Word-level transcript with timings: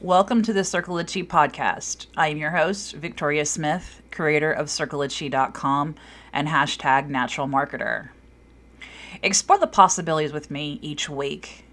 Welcome 0.00 0.42
to 0.42 0.52
the 0.52 0.62
Circle 0.62 0.96
of 0.96 1.08
Chi 1.08 1.22
podcast. 1.22 2.06
I 2.16 2.28
am 2.28 2.36
your 2.36 2.52
host, 2.52 2.94
Victoria 2.94 3.44
Smith, 3.44 4.00
creator 4.12 4.52
of 4.52 4.68
CircleofChi.com 4.68 5.96
and 6.32 6.46
hashtag 6.46 7.08
natural 7.08 7.48
marketer. 7.48 8.10
Explore 9.24 9.58
the 9.58 9.66
possibilities 9.66 10.32
with 10.32 10.52
me 10.52 10.78
each 10.82 11.08
week 11.08 11.64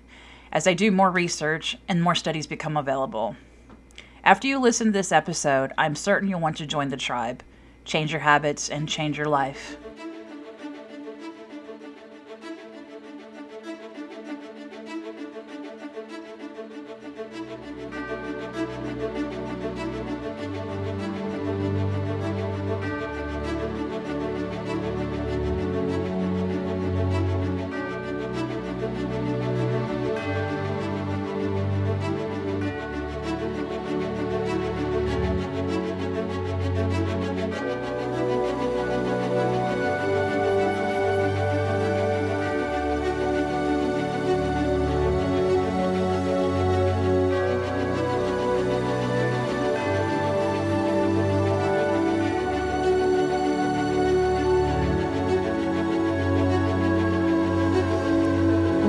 as 0.52 0.66
I 0.66 0.74
do 0.74 0.90
more 0.90 1.12
research 1.12 1.78
and 1.88 2.02
more 2.02 2.16
studies 2.16 2.48
become 2.48 2.78
available. 2.78 3.36
After 4.23 4.48
you 4.48 4.60
listen 4.60 4.88
to 4.88 4.94
this 4.94 5.12
episode, 5.12 5.71
I'm 5.78 5.94
certain 5.94 6.28
you'll 6.28 6.39
want 6.39 6.57
to 6.57 6.66
join 6.66 6.89
the 6.89 6.98
tribe, 6.98 7.44
change 7.84 8.12
your 8.12 8.21
habits, 8.21 8.71
and 8.71 8.89
change 8.89 9.20
your 9.20 9.30
life. 9.30 9.78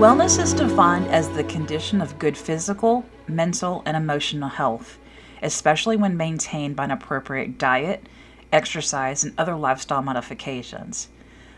Wellness 0.07 0.41
is 0.41 0.55
defined 0.55 1.09
as 1.09 1.29
the 1.31 1.43
condition 1.43 2.01
of 2.01 2.21
good 2.21 2.39
physical, 2.39 3.05
mental, 3.27 3.83
and 3.85 3.97
emotional 3.97 4.49
health, 4.49 4.99
especially 5.43 5.97
when 5.97 6.17
maintained 6.17 6.77
by 6.77 6.85
an 6.85 6.93
appropriate 6.93 7.59
diet, 7.59 8.09
exercise, 8.53 9.25
and 9.25 9.35
other 9.37 9.57
lifestyle 9.57 10.03
modifications. 10.03 11.09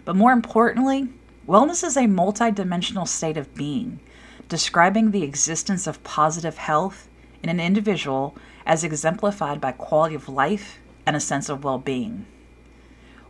But 0.07 0.17
more 0.17 0.33
importantly, 0.33 1.09
wellness 1.47 1.85
is 1.85 1.99
a 1.99 2.05
multidimensional 2.05 3.07
state 3.07 3.37
of 3.37 3.55
being, 3.55 4.01
describing 4.49 5.11
the 5.11 5.25
existence 5.25 5.87
of 5.87 6.03
positive 6.03 6.57
health 6.57 7.07
in 7.43 7.51
an 7.51 7.61
individual 7.61 8.35
as 8.65 8.83
exemplified 8.83 9.61
by 9.61 9.73
quality 9.73 10.15
of 10.15 10.27
life 10.27 10.79
and 11.05 11.15
a 11.15 11.21
sense 11.21 11.51
of 11.51 11.65
well 11.65 11.79
being. 11.79 12.25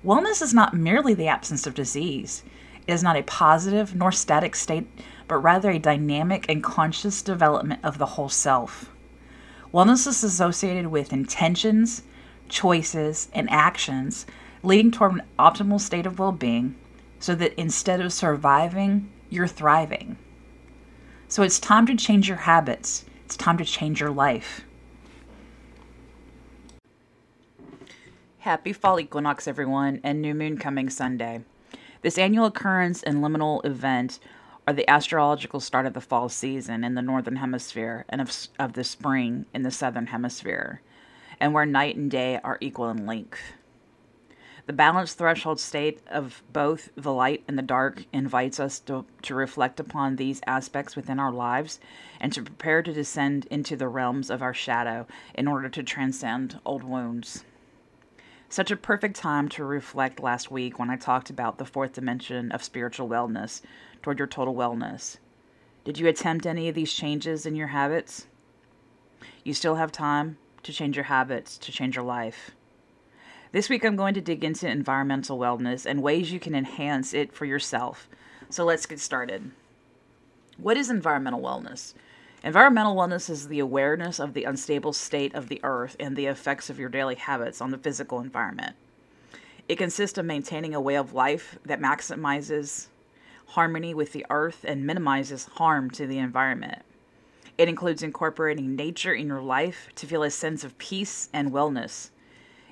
Wellness 0.05 0.41
is 0.41 0.55
not 0.55 0.75
merely 0.75 1.13
the 1.13 1.27
absence 1.27 1.67
of 1.67 1.75
disease 1.75 2.45
is 2.89 3.03
not 3.03 3.17
a 3.17 3.23
positive 3.23 3.95
nor 3.95 4.11
static 4.11 4.57
state, 4.57 4.89
but 5.29 5.37
rather 5.37 5.71
a 5.71 5.79
dynamic 5.79 6.47
and 6.49 6.65
conscious 6.65 7.23
development 7.23 7.81
of 7.85 7.99
the 7.99 8.07
whole 8.07 8.31
self. 8.31 8.91
Wellness 9.73 10.07
is 10.07 10.25
associated 10.25 10.87
with 10.87 11.13
intentions, 11.13 12.03
choices, 12.49 13.29
and 13.35 13.49
actions 13.51 14.25
leading 14.63 14.91
toward 14.91 15.13
an 15.13 15.23
optimal 15.39 15.81
state 15.81 16.07
of 16.07 16.19
well 16.19 16.33
being 16.33 16.75
so 17.21 17.35
that 17.35 17.55
instead 17.61 18.01
of 18.01 18.13
surviving, 18.13 19.11
you're 19.29 19.47
thriving. 19.47 20.17
So 21.29 21.43
it's 21.43 21.61
time 21.61 21.87
to 21.87 21.97
change 21.97 22.29
your 22.29 22.39
habits, 22.39 23.05
it's 23.27 23.37
time 23.37 23.59
to 23.59 23.65
change 23.65 24.01
your 24.01 24.11
life. 24.11 24.63
Happy 28.39 28.73
fall 28.73 28.99
equinox, 28.99 29.47
everyone, 29.47 30.01
and 30.03 30.23
new 30.23 30.35
moon 30.35 30.57
coming 30.57 30.89
Sunday. 30.89 31.43
This 32.01 32.17
annual 32.17 32.47
occurrence 32.47 33.03
and 33.03 33.19
liminal 33.19 33.65
event 33.65 34.21
are 34.69 34.73
the 34.73 34.89
astrological 34.89 35.59
start 35.59 35.85
of 35.85 35.95
the 35.95 36.01
fall 36.01 36.29
season 36.29 36.85
in 36.85 36.95
the 36.95 37.03
northern 37.03 37.37
hemisphere 37.37 38.05
and 38.09 38.21
of, 38.21 38.49
of 38.59 38.75
the 38.75 38.85
spring 38.85 39.47
in 39.53 39.63
the 39.63 39.73
southern 39.73 40.07
hemisphere, 40.07 40.81
and 41.41 41.53
where 41.53 41.67
night 41.67 41.97
and 41.97 42.09
day 42.09 42.39
are 42.45 42.59
equal 42.61 42.89
in 42.89 43.05
length. 43.05 43.41
The 44.67 44.73
balanced 44.75 45.19
threshold 45.19 45.59
state 45.59 46.01
of 46.07 46.43
both 46.53 46.91
the 46.95 47.13
light 47.13 47.43
and 47.49 47.59
the 47.59 47.63
dark 47.63 48.05
invites 48.13 48.61
us 48.61 48.79
to, 48.81 49.05
to 49.23 49.35
reflect 49.35 49.81
upon 49.81 50.17
these 50.17 50.43
aspects 50.47 50.95
within 50.95 51.19
our 51.19 51.33
lives 51.33 51.81
and 52.21 52.33
to 52.35 52.43
prepare 52.43 52.83
to 52.83 52.93
descend 52.93 53.47
into 53.51 53.75
the 53.75 53.89
realms 53.89 54.31
of 54.31 54.43
our 54.43 54.55
shadow 54.55 55.07
in 55.35 55.49
order 55.49 55.69
to 55.71 55.83
transcend 55.83 56.61
old 56.65 56.85
wounds. 56.85 57.45
Such 58.51 58.71
a 58.71 58.77
perfect 58.77 59.17
time 59.17 59.51
to 59.51 59.65
reflect 59.65 60.21
last 60.21 60.51
week 60.51 60.79
when 60.79 60.89
I 60.89 60.97
talked 60.97 61.29
about 61.29 61.59
the 61.59 61.67
fourth 61.67 61.93
dimension 61.93 62.51
of 62.51 62.65
spiritual 62.65 63.07
wellness 63.07 63.61
toward 64.01 64.19
your 64.19 64.27
total 64.27 64.55
wellness. 64.55 65.19
Did 65.85 65.99
you 65.99 66.09
attempt 66.09 66.47
any 66.47 66.67
of 66.69 66.75
these 66.75 66.93
changes 66.93 67.45
in 67.45 67.55
your 67.55 67.69
habits? 67.69 68.27
You 69.45 69.53
still 69.53 69.75
have 69.75 69.93
time 69.93 70.39
to 70.63 70.73
change 70.73 70.97
your 70.97 71.05
habits, 71.05 71.59
to 71.59 71.73
change 71.73 71.95
your 71.95 72.07
life. 72.07 72.53
This 73.53 73.69
week, 73.69 73.85
I'm 73.85 73.97
going 73.97 74.15
to 74.15 74.21
dig 74.23 74.43
into 74.43 74.67
environmental 74.69 75.39
wellness 75.39 75.85
and 75.85 76.03
ways 76.03 76.33
you 76.33 76.41
can 76.41 76.55
enhance 76.55 77.13
it 77.13 77.35
for 77.35 77.45
yourself. 77.45 78.09
So 78.49 78.65
let's 78.65 78.87
get 78.87 78.99
started. 78.99 79.51
What 80.57 80.79
is 80.79 80.89
environmental 80.89 81.43
wellness? 81.43 81.93
Environmental 82.45 82.95
wellness 82.95 83.29
is 83.29 83.49
the 83.49 83.59
awareness 83.59 84.21
of 84.21 84.33
the 84.33 84.45
unstable 84.45 84.93
state 84.93 85.35
of 85.35 85.49
the 85.49 85.61
earth 85.65 85.97
and 85.99 86.17
the 86.17 86.27
effects 86.27 86.71
of 86.71 86.79
your 86.79 86.89
daily 86.89 87.17
habits 87.17 87.61
on 87.61 87.71
the 87.71 87.79
physical 87.79 88.21
environment. 88.21 88.77
It 89.69 89.77
consists 89.77 90.19
of 90.19 90.25
maintaining 90.25 90.75
a 90.75 90.81
way 90.81 90.95
of 90.97 91.13
life 91.13 91.59
that 91.65 91.81
maximizes 91.81 92.87
harmony 93.49 93.93
with 93.93 94.13
the 94.13 94.25
earth 94.31 94.65
and 94.67 94.87
minimizes 94.87 95.47
harm 95.47 95.91
to 95.91 96.07
the 96.07 96.19
environment. 96.19 96.83
It 97.59 97.69
includes 97.69 98.05
incorporating 98.05 98.77
nature 98.77 99.13
in 99.13 99.27
your 99.27 99.43
life 99.43 99.89
to 99.97 100.07
feel 100.07 100.23
a 100.23 100.31
sense 100.31 100.63
of 100.63 100.79
peace 100.79 101.29
and 101.33 101.51
wellness. 101.51 102.11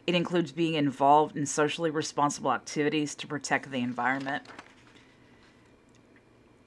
It 0.07 0.15
includes 0.15 0.53
being 0.53 0.75
involved 0.75 1.37
in 1.37 1.45
socially 1.45 1.91
responsible 1.91 2.53
activities 2.53 3.17
to 3.17 3.27
protect 3.27 3.73
the 3.73 3.81
environment. 3.81 4.45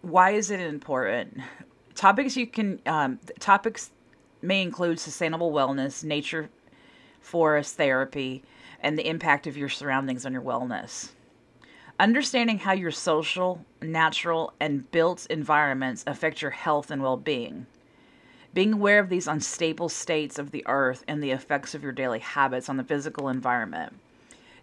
Why 0.02 0.32
is 0.32 0.52
it 0.52 0.60
important? 0.60 1.40
Topics 2.00 2.38
you 2.38 2.48
can 2.48 2.80
um, 2.86 3.20
topics 3.40 3.92
may 4.42 4.62
include 4.62 5.02
sustainable 5.02 5.52
wellness, 5.52 6.02
nature, 6.02 6.50
forest 7.20 7.76
therapy, 7.76 8.42
and 8.80 8.98
the 8.98 9.06
impact 9.06 9.48
of 9.48 9.58
your 9.58 9.68
surroundings 9.68 10.26
on 10.26 10.32
your 10.32 10.42
wellness. 10.42 11.10
Understanding 12.00 12.60
how 12.60 12.72
your 12.72 12.92
social, 12.92 13.66
natural, 13.82 14.54
and 14.62 14.90
built 14.92 15.28
environments 15.30 16.06
affect 16.08 16.42
your 16.42 16.52
health 16.52 16.90
and 16.90 17.02
well 17.02 17.18
being. 17.18 17.66
Being 18.54 18.72
aware 18.72 19.00
of 19.00 19.10
these 19.10 19.28
unstable 19.28 19.90
states 19.90 20.40
of 20.40 20.52
the 20.52 20.64
earth 20.70 21.04
and 21.06 21.22
the 21.22 21.32
effects 21.32 21.76
of 21.76 21.84
your 21.84 21.92
daily 21.92 22.20
habits 22.20 22.70
on 22.70 22.78
the 22.78 22.86
physical 22.86 23.28
environment. 23.28 24.00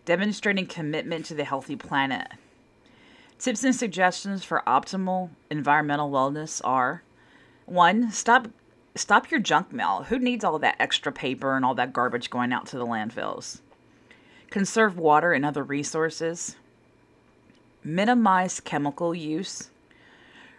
Demonstrating 0.07 0.65
commitment 0.67 1.27
to 1.27 1.35
the 1.35 1.45
healthy 1.45 1.77
planet. 1.77 2.29
Tips 3.39 3.63
and 3.63 3.77
suggestions 3.77 4.43
for 4.43 4.63
optimal 4.67 5.29
environmental 5.51 6.11
wellness 6.11 6.63
are 6.65 7.03
one, 7.67 8.13
stop 8.13 8.49
stop 8.95 9.31
your 9.31 9.41
junk 9.41 9.73
mail. 9.73 10.05
Who 10.09 10.19
needs 10.19 10.45
all 10.45 10.59
that 10.61 10.77
extra 10.79 11.13
paper 11.13 11.57
and 11.57 11.65
all 11.65 11.75
that 11.75 11.93
garbage 11.93 12.31
going 12.31 12.53
out 12.53 12.67
to 12.67 12.79
the 12.79 12.87
landfills? 12.87 13.61
Conserve 14.51 14.97
water 14.97 15.33
and 15.33 15.45
other 15.45 15.63
resources. 15.63 16.57
Minimize 17.85 18.61
chemical 18.61 19.15
use. 19.15 19.71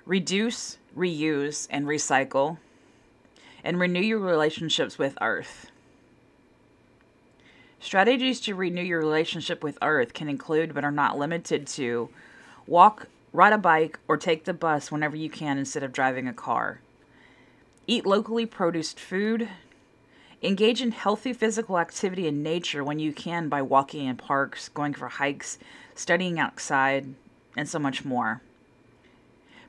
Reduce, 0.05 0.77
reuse, 0.95 1.67
and 1.69 1.85
recycle. 1.85 2.57
And 3.63 3.79
renew 3.79 4.01
your 4.01 4.19
relationships 4.19 4.97
with 4.97 5.17
Earth. 5.19 5.71
Strategies 7.79 8.39
to 8.41 8.55
renew 8.55 8.81
your 8.81 8.99
relationship 8.99 9.63
with 9.63 9.77
Earth 9.81 10.13
can 10.13 10.29
include, 10.29 10.73
but 10.73 10.83
are 10.83 10.91
not 10.91 11.17
limited 11.17 11.67
to, 11.67 12.09
walk, 12.65 13.07
ride 13.33 13.53
a 13.53 13.57
bike, 13.57 13.99
or 14.07 14.17
take 14.17 14.45
the 14.45 14.53
bus 14.53 14.91
whenever 14.91 15.15
you 15.15 15.29
can 15.29 15.57
instead 15.57 15.83
of 15.83 15.93
driving 15.93 16.27
a 16.27 16.33
car 16.33 16.81
Eat 17.89 18.05
locally 18.05 18.45
produced 18.45 18.99
food. 18.99 19.47
Engage 20.43 20.81
in 20.81 20.91
healthy 20.91 21.31
physical 21.31 21.79
activity 21.79 22.27
in 22.27 22.43
nature 22.43 22.83
when 22.83 22.99
you 22.99 23.13
can 23.13 23.47
by 23.47 23.61
walking 23.61 24.05
in 24.05 24.17
parks, 24.17 24.67
going 24.67 24.93
for 24.93 25.07
hikes, 25.07 25.57
studying 25.95 26.37
outside, 26.37 27.15
and 27.55 27.67
so 27.69 27.79
much 27.79 28.03
more. 28.03 28.41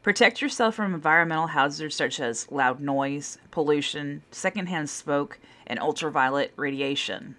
Protect 0.02 0.42
yourself 0.42 0.74
from 0.74 0.94
environmental 0.94 1.46
hazards 1.46 1.94
such 1.94 2.18
as 2.18 2.50
loud 2.50 2.80
noise, 2.80 3.38
pollution, 3.52 4.22
secondhand 4.32 4.90
smoke, 4.90 5.38
and 5.64 5.78
ultraviolet 5.78 6.52
radiation. 6.56 7.36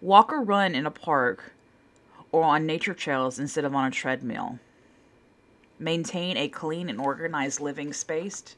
Walk 0.00 0.32
or 0.32 0.42
run 0.42 0.74
in 0.74 0.86
a 0.86 0.90
park 0.90 1.52
or 2.32 2.42
on 2.42 2.66
nature 2.66 2.94
trails 2.94 3.38
instead 3.38 3.64
of 3.64 3.76
on 3.76 3.86
a 3.86 3.90
treadmill. 3.92 4.58
Maintain 5.78 6.36
a 6.36 6.48
clean 6.48 6.88
and 6.88 7.00
organized 7.00 7.60
living 7.60 7.92
space 7.92 8.56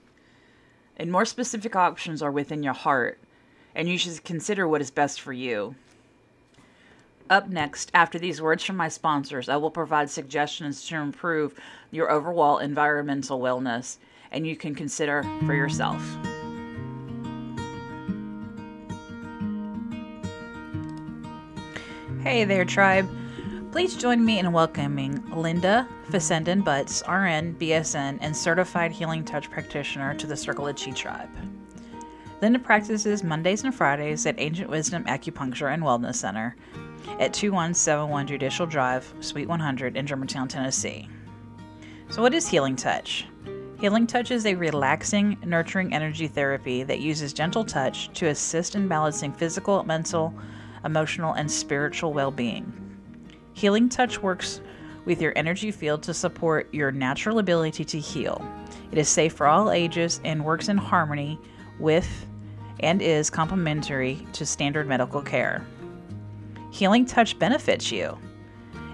and 1.00 1.10
more 1.10 1.24
specific 1.24 1.74
options 1.74 2.20
are 2.20 2.30
within 2.30 2.62
your 2.62 2.74
heart, 2.74 3.18
and 3.74 3.88
you 3.88 3.96
should 3.96 4.22
consider 4.22 4.68
what 4.68 4.82
is 4.82 4.90
best 4.90 5.18
for 5.18 5.32
you. 5.32 5.74
Up 7.30 7.48
next, 7.48 7.90
after 7.94 8.18
these 8.18 8.42
words 8.42 8.62
from 8.62 8.76
my 8.76 8.88
sponsors, 8.88 9.48
I 9.48 9.56
will 9.56 9.70
provide 9.70 10.10
suggestions 10.10 10.86
to 10.88 10.96
improve 10.96 11.58
your 11.90 12.10
overall 12.10 12.58
environmental 12.58 13.40
wellness, 13.40 13.96
and 14.30 14.46
you 14.46 14.56
can 14.56 14.74
consider 14.74 15.22
for 15.46 15.54
yourself. 15.54 16.02
Hey 22.22 22.44
there, 22.44 22.66
tribe. 22.66 23.08
Please 23.72 23.94
join 23.94 24.24
me 24.24 24.40
in 24.40 24.50
welcoming 24.50 25.22
Linda 25.30 25.86
Fessenden 26.10 26.60
Butts, 26.60 27.04
RN, 27.06 27.54
BSN, 27.54 28.18
and 28.20 28.36
Certified 28.36 28.90
Healing 28.90 29.24
Touch 29.24 29.48
Practitioner 29.48 30.12
to 30.14 30.26
the 30.26 30.36
Circle 30.36 30.66
of 30.66 30.74
Chi 30.74 30.90
tribe. 30.90 31.30
Linda 32.42 32.58
practices 32.58 33.22
Mondays 33.22 33.62
and 33.62 33.72
Fridays 33.72 34.26
at 34.26 34.40
Ancient 34.40 34.68
Wisdom 34.68 35.04
Acupuncture 35.04 35.72
and 35.72 35.84
Wellness 35.84 36.16
Center 36.16 36.56
at 37.20 37.32
2171 37.32 38.26
Judicial 38.26 38.66
Drive, 38.66 39.14
Suite 39.20 39.48
100 39.48 39.96
in 39.96 40.04
Germantown, 40.04 40.48
Tennessee. 40.48 41.08
So, 42.08 42.22
what 42.22 42.34
is 42.34 42.48
Healing 42.48 42.74
Touch? 42.74 43.24
Healing 43.78 44.08
Touch 44.08 44.32
is 44.32 44.46
a 44.46 44.54
relaxing, 44.56 45.38
nurturing 45.44 45.94
energy 45.94 46.26
therapy 46.26 46.82
that 46.82 46.98
uses 46.98 47.32
gentle 47.32 47.64
touch 47.64 48.12
to 48.14 48.26
assist 48.26 48.74
in 48.74 48.88
balancing 48.88 49.32
physical, 49.32 49.84
mental, 49.84 50.34
emotional, 50.84 51.34
and 51.34 51.48
spiritual 51.48 52.12
well 52.12 52.32
being. 52.32 52.89
Healing 53.60 53.90
Touch 53.90 54.22
works 54.22 54.62
with 55.04 55.20
your 55.20 55.34
energy 55.36 55.70
field 55.70 56.02
to 56.04 56.14
support 56.14 56.72
your 56.72 56.90
natural 56.90 57.40
ability 57.40 57.84
to 57.84 58.00
heal. 58.00 58.42
It 58.90 58.96
is 58.96 59.06
safe 59.06 59.34
for 59.34 59.46
all 59.46 59.70
ages 59.70 60.18
and 60.24 60.42
works 60.42 60.70
in 60.70 60.78
harmony 60.78 61.38
with 61.78 62.08
and 62.78 63.02
is 63.02 63.28
complementary 63.28 64.26
to 64.32 64.46
standard 64.46 64.88
medical 64.88 65.20
care. 65.20 65.66
Healing 66.70 67.04
Touch 67.04 67.38
benefits 67.38 67.92
you. 67.92 68.16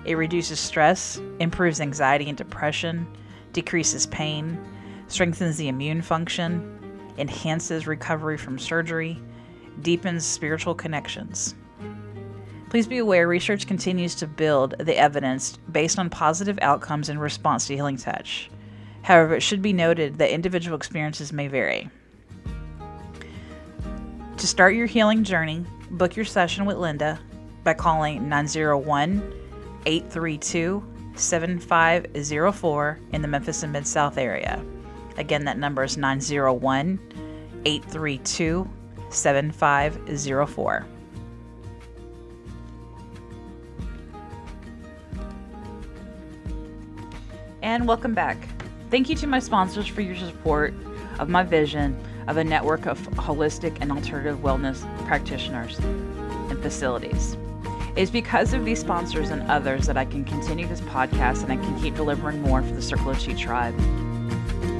It 0.04 0.16
reduces 0.16 0.58
stress, 0.58 1.20
improves 1.38 1.80
anxiety 1.80 2.28
and 2.28 2.36
depression, 2.36 3.06
decreases 3.52 4.06
pain, 4.06 4.58
strengthens 5.06 5.58
the 5.58 5.68
immune 5.68 6.02
function, 6.02 7.06
enhances 7.18 7.86
recovery 7.86 8.36
from 8.36 8.58
surgery, 8.58 9.22
deepens 9.82 10.26
spiritual 10.26 10.74
connections. 10.74 11.54
Please 12.68 12.86
be 12.88 12.98
aware 12.98 13.28
research 13.28 13.66
continues 13.66 14.16
to 14.16 14.26
build 14.26 14.74
the 14.78 14.96
evidence 14.96 15.56
based 15.70 15.98
on 15.98 16.10
positive 16.10 16.58
outcomes 16.60 17.08
in 17.08 17.18
response 17.18 17.66
to 17.66 17.74
Healing 17.74 17.96
Touch. 17.96 18.50
However, 19.02 19.36
it 19.36 19.42
should 19.42 19.62
be 19.62 19.72
noted 19.72 20.18
that 20.18 20.32
individual 20.32 20.76
experiences 20.76 21.32
may 21.32 21.46
vary. 21.46 21.88
To 24.36 24.46
start 24.46 24.74
your 24.74 24.86
healing 24.86 25.22
journey, 25.22 25.64
book 25.92 26.16
your 26.16 26.24
session 26.24 26.66
with 26.66 26.76
Linda 26.76 27.20
by 27.62 27.72
calling 27.72 28.28
901 28.28 29.22
832 29.86 30.84
7504 31.14 33.00
in 33.12 33.22
the 33.22 33.28
Memphis 33.28 33.62
and 33.62 33.72
Mid 33.72 33.86
South 33.86 34.18
area. 34.18 34.62
Again, 35.16 35.44
that 35.44 35.56
number 35.56 35.84
is 35.84 35.96
901 35.96 36.98
832 37.64 38.68
7504. 39.08 40.86
And 47.76 47.87
welcome 47.87 48.14
back. 48.14 48.38
Thank 48.90 49.11
you 49.11 49.17
to 49.17 49.26
my 49.26 49.38
sponsors 49.38 49.87
for 49.87 50.00
your 50.00 50.17
support 50.17 50.73
of 51.19 51.28
my 51.28 51.43
vision 51.43 51.94
of 52.26 52.38
a 52.38 52.43
network 52.43 52.87
of 52.87 52.99
holistic 53.11 53.76
and 53.82 53.93
alternative 53.93 54.38
wellness 54.38 54.81
practitioners 55.06 55.78
and 55.81 56.58
facilities. 56.62 57.37
It 57.94 58.00
is 58.00 58.11
because 58.11 58.55
of 58.55 58.64
these 58.64 58.81
sponsors 58.81 59.28
and 59.28 59.43
others 59.50 59.87
that 59.88 59.99
I 59.99 60.06
can 60.06 60.25
continue 60.25 60.67
this 60.67 60.81
podcast 60.81 61.43
and 61.43 61.52
I 61.52 61.56
can 61.56 61.78
keep 61.78 61.94
delivering 61.96 62.40
more 62.40 62.62
for 62.62 62.73
the 62.73 62.81
Circle 62.81 63.11
of 63.11 63.19
Chi 63.19 63.34
tribe. 63.34 63.78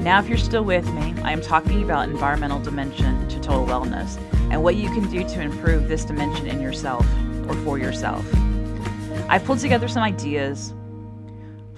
Now, 0.01 0.19
if 0.19 0.27
you're 0.27 0.39
still 0.39 0.63
with 0.63 0.91
me, 0.93 1.13
I 1.21 1.31
am 1.33 1.41
talking 1.43 1.83
about 1.83 2.09
environmental 2.09 2.59
dimension 2.59 3.27
to 3.27 3.39
total 3.39 3.67
wellness 3.67 4.17
and 4.51 4.63
what 4.63 4.75
you 4.75 4.89
can 4.89 5.07
do 5.11 5.19
to 5.19 5.41
improve 5.41 5.87
this 5.87 6.03
dimension 6.03 6.47
in 6.47 6.59
yourself 6.59 7.05
or 7.47 7.53
for 7.57 7.77
yourself. 7.77 8.25
I've 9.29 9.45
pulled 9.45 9.59
together 9.59 9.87
some 9.87 10.01
ideas 10.01 10.73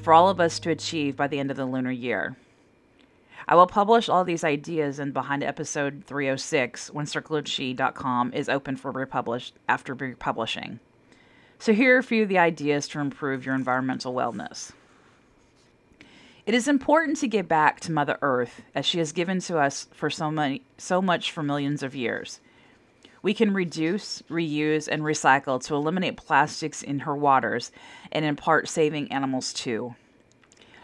for 0.01 0.13
all 0.13 0.29
of 0.29 0.39
us 0.39 0.59
to 0.59 0.69
achieve 0.69 1.15
by 1.15 1.27
the 1.27 1.39
end 1.39 1.51
of 1.51 1.57
the 1.57 1.65
lunar 1.65 1.91
year. 1.91 2.35
I 3.47 3.55
will 3.55 3.67
publish 3.67 4.09
all 4.09 4.23
these 4.23 4.43
ideas 4.43 4.99
in 4.99 5.11
behind 5.11 5.43
episode 5.43 6.03
306 6.05 6.91
when 6.91 7.05
circleofchi.com 7.05 8.33
is 8.33 8.47
open 8.47 8.75
for 8.75 8.91
republish 8.91 9.51
after 9.67 9.93
republishing. 9.93 10.79
So 11.57 11.73
here 11.73 11.95
are 11.95 11.99
a 11.99 12.03
few 12.03 12.23
of 12.23 12.29
the 12.29 12.37
ideas 12.37 12.87
to 12.89 12.99
improve 12.99 13.45
your 13.45 13.55
environmental 13.55 14.13
wellness. 14.13 14.71
It 16.45 16.53
is 16.53 16.67
important 16.67 17.17
to 17.17 17.27
give 17.27 17.47
back 17.47 17.79
to 17.81 17.91
Mother 17.91 18.17
Earth 18.21 18.61
as 18.73 18.85
she 18.85 18.99
has 18.99 19.11
given 19.11 19.39
to 19.41 19.57
us 19.59 19.87
for 19.93 20.09
so 20.09 20.31
many 20.31 20.61
so 20.77 21.01
much 21.01 21.31
for 21.31 21.43
millions 21.43 21.83
of 21.83 21.95
years. 21.95 22.39
We 23.21 23.33
can 23.33 23.53
reduce, 23.53 24.21
reuse, 24.29 24.87
and 24.87 25.03
recycle 25.03 25.61
to 25.65 25.75
eliminate 25.75 26.17
plastics 26.17 26.81
in 26.81 26.99
her 26.99 27.15
waters 27.15 27.71
and 28.11 28.23
in 28.23 28.35
part 28.35 28.69
saving 28.69 29.11
animals 29.11 29.51
too. 29.53 29.95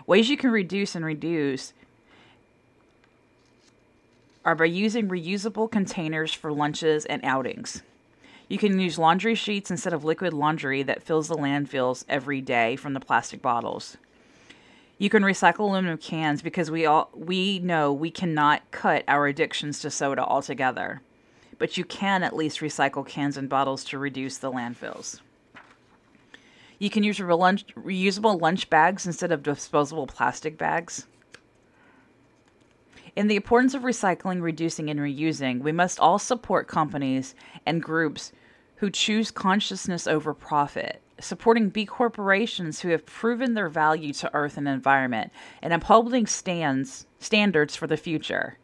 Ways 0.05 0.29
you 0.29 0.37
can 0.37 0.51
reduce 0.51 0.95
and 0.95 1.05
reduce 1.05 1.73
are 4.43 4.55
by 4.55 4.65
using 4.65 5.09
reusable 5.09 5.69
containers 5.69 6.33
for 6.33 6.51
lunches 6.51 7.05
and 7.05 7.23
outings. 7.23 7.81
You 8.47 8.59
can 8.59 8.79
use 8.79 8.99
laundry 8.99 9.33
sheets 9.33 9.71
instead 9.71 9.93
of 9.93 10.03
liquid 10.03 10.31
laundry 10.31 10.83
that 10.83 11.01
fills 11.01 11.27
the 11.27 11.35
landfills 11.35 12.05
every 12.07 12.41
day 12.41 12.75
from 12.75 12.93
the 12.93 12.99
plastic 12.99 13.41
bottles. 13.41 13.97
You 14.99 15.09
can 15.09 15.23
recycle 15.23 15.61
aluminum 15.61 15.97
cans 15.97 16.41
because 16.43 16.69
we 16.69 16.85
all 16.85 17.09
we 17.13 17.59
know 17.59 17.91
we 17.91 18.11
cannot 18.11 18.69
cut 18.71 19.03
our 19.07 19.25
addictions 19.25 19.79
to 19.79 19.89
soda 19.89 20.23
altogether. 20.23 21.01
But 21.57 21.77
you 21.77 21.85
can 21.85 22.23
at 22.23 22.35
least 22.35 22.59
recycle 22.59 23.07
cans 23.07 23.37
and 23.37 23.47
bottles 23.47 23.83
to 23.85 23.97
reduce 23.97 24.37
the 24.37 24.51
landfills. 24.51 25.21
You 26.79 26.89
can 26.89 27.03
use 27.03 27.19
reusable 27.19 28.41
lunch 28.41 28.69
bags 28.69 29.05
instead 29.05 29.31
of 29.31 29.43
disposable 29.43 30.07
plastic 30.07 30.57
bags. 30.57 31.07
In 33.15 33.27
the 33.27 33.37
importance 33.37 33.73
of 33.73 33.83
recycling, 33.83 34.41
reducing, 34.41 34.89
and 34.89 34.99
reusing, 34.99 35.61
we 35.61 35.71
must 35.71 36.01
all 36.01 36.19
support 36.19 36.67
companies 36.67 37.33
and 37.65 37.81
groups 37.81 38.33
who 38.77 38.89
choose 38.89 39.31
consciousness 39.31 40.05
over 40.05 40.33
profit, 40.33 41.01
supporting 41.21 41.69
B 41.69 41.85
corporations 41.85 42.81
who 42.81 42.89
have 42.89 43.05
proven 43.05 43.53
their 43.53 43.69
value 43.69 44.11
to 44.15 44.33
earth 44.33 44.57
and 44.57 44.67
environment, 44.67 45.31
and 45.61 45.71
upholding 45.71 46.27
stands, 46.27 47.07
standards 47.19 47.73
for 47.73 47.87
the 47.87 47.95
future. 47.95 48.57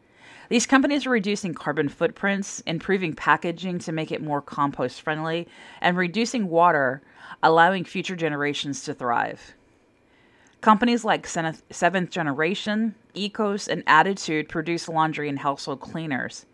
These 0.52 0.66
companies 0.66 1.06
are 1.06 1.12
reducing 1.12 1.54
carbon 1.54 1.88
footprints, 1.88 2.60
improving 2.66 3.14
packaging 3.14 3.80
to 3.80 3.94
make 3.94 4.12
it 4.12 4.22
more 4.22 4.42
compost 4.42 5.02
friendly, 5.02 5.48
and 5.80 5.96
reducing 5.96 6.50
water, 6.50 7.02
allowing 7.42 7.86
future 7.86 8.18
generations 8.18 8.84
to 8.84 8.94
thrive. 8.94 9.54
Companies 10.60 11.06
like 11.06 11.26
Seventh 11.26 12.10
Generation, 12.10 12.96
Ecos, 13.16 13.70
and 13.70 13.82
Attitude 13.88 14.50
produce 14.50 14.90
laundry 14.90 15.30
and 15.30 15.40
household 15.40 15.80
cleaners. 15.80 16.46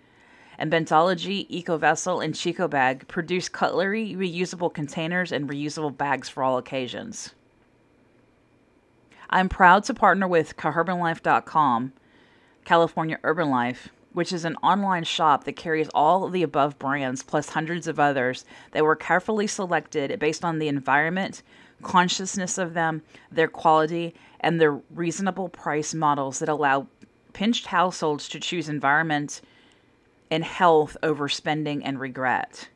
And 0.60 0.72
Bentology, 0.72 1.50
EcoVessel, 1.50 2.24
and 2.24 2.36
Chico 2.36 2.68
Bag 2.68 3.08
produce 3.08 3.50
cutlery, 3.50 4.14
reusable 4.14 4.72
containers, 4.72 5.32
and 5.32 5.50
reusable 5.50 5.98
bags 5.98 6.30
for 6.30 6.44
all 6.44 6.60
occasions. 6.60 7.34
I'm 9.32 9.50
proud 9.50 9.86
to 9.86 9.96
partner 9.96 10.28
with 10.28 10.56
CaHurbanLife.com, 10.56 11.94
California 12.68 13.18
Urban 13.24 13.50
Life, 13.50 13.88
which 14.12 14.34
is 14.34 14.44
an 14.44 14.58
online 14.58 15.06
shop 15.06 15.46
that 15.46 15.56
carries 15.56 15.88
all 15.96 16.28
the 16.28 16.44
above 16.44 16.78
brands 16.78 17.24
plus 17.24 17.48
hundreds 17.48 17.88
of 17.88 17.98
others 17.98 18.44
that 18.72 18.84
were 18.84 18.94
carefully 18.94 19.48
selected 19.48 20.20
based 20.20 20.44
on 20.44 20.60
the 20.60 20.68
environment, 20.68 21.44
consciousness 21.82 22.58
of 22.58 22.74
them, 22.74 23.04
their 23.32 23.48
quality, 23.48 24.14
and 24.42 24.60
their 24.60 24.82
reasonable 24.94 25.48
price 25.48 25.94
models 25.94 26.40
that 26.40 26.50
allow 26.50 26.88
pinched 27.32 27.68
households 27.68 28.28
to 28.28 28.38
choose 28.38 28.68
environment 28.68 29.40
and 30.30 30.44
health 30.44 30.98
over 31.02 31.30
spending 31.30 31.82
and 31.86 32.02
regret. 32.02 32.68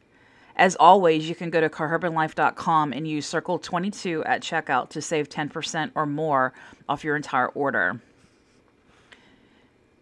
As 0.56 0.78
always, 0.78 1.28
you 1.28 1.36
can 1.36 1.50
go 1.50 1.60
to 1.60 1.70
carurbanlife.com 1.70 2.94
and 2.94 3.06
use 3.10 3.26
Circle 3.26 3.60
22 3.60 4.24
at 4.24 4.42
checkout 4.42 4.88
to 4.92 5.02
save 5.02 5.28
10% 5.28 5.92
or 5.96 6.06
more 6.06 6.54
off 6.88 7.04
your 7.04 7.18
entire 7.18 7.50
order. 7.50 8.00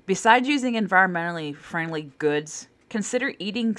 Besides 0.09 0.47
using 0.47 0.73
environmentally 0.73 1.55
friendly 1.55 2.11
goods, 2.17 2.67
consider 2.89 3.35
eating 3.37 3.77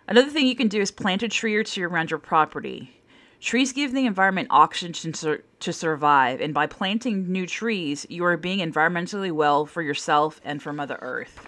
Another 0.08 0.30
thing 0.30 0.48
you 0.48 0.56
can 0.56 0.68
do 0.68 0.82
is 0.82 0.92
plant 0.92 1.24
a 1.24 1.28
tree 1.28 1.56
or 1.56 1.64
two 1.64 1.84
around 1.84 2.10
your 2.10 2.20
property. 2.20 2.96
Trees 3.40 3.72
give 3.72 3.94
the 3.94 4.06
environment 4.06 4.50
oxygen 4.50 5.14
to, 5.14 5.42
to 5.60 5.72
survive, 5.72 6.42
and 6.42 6.54
by 6.54 6.68
planting 6.68 7.32
new 7.32 7.46
trees, 7.46 8.06
you 8.10 8.26
are 8.26 8.36
being 8.36 8.60
environmentally 8.60 9.32
well 9.32 9.66
for 9.66 9.82
yourself 9.82 10.42
and 10.44 10.62
for 10.62 10.74
Mother 10.74 11.00
Earth. 11.02 11.48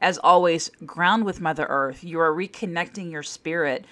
As 0.00 0.18
always, 0.18 0.70
ground 0.86 1.24
with 1.24 1.40
Mother 1.40 1.66
Earth. 1.68 2.04
You 2.04 2.20
are 2.20 2.32
reconnecting 2.32 3.10
your 3.10 3.24
spirit 3.24 3.84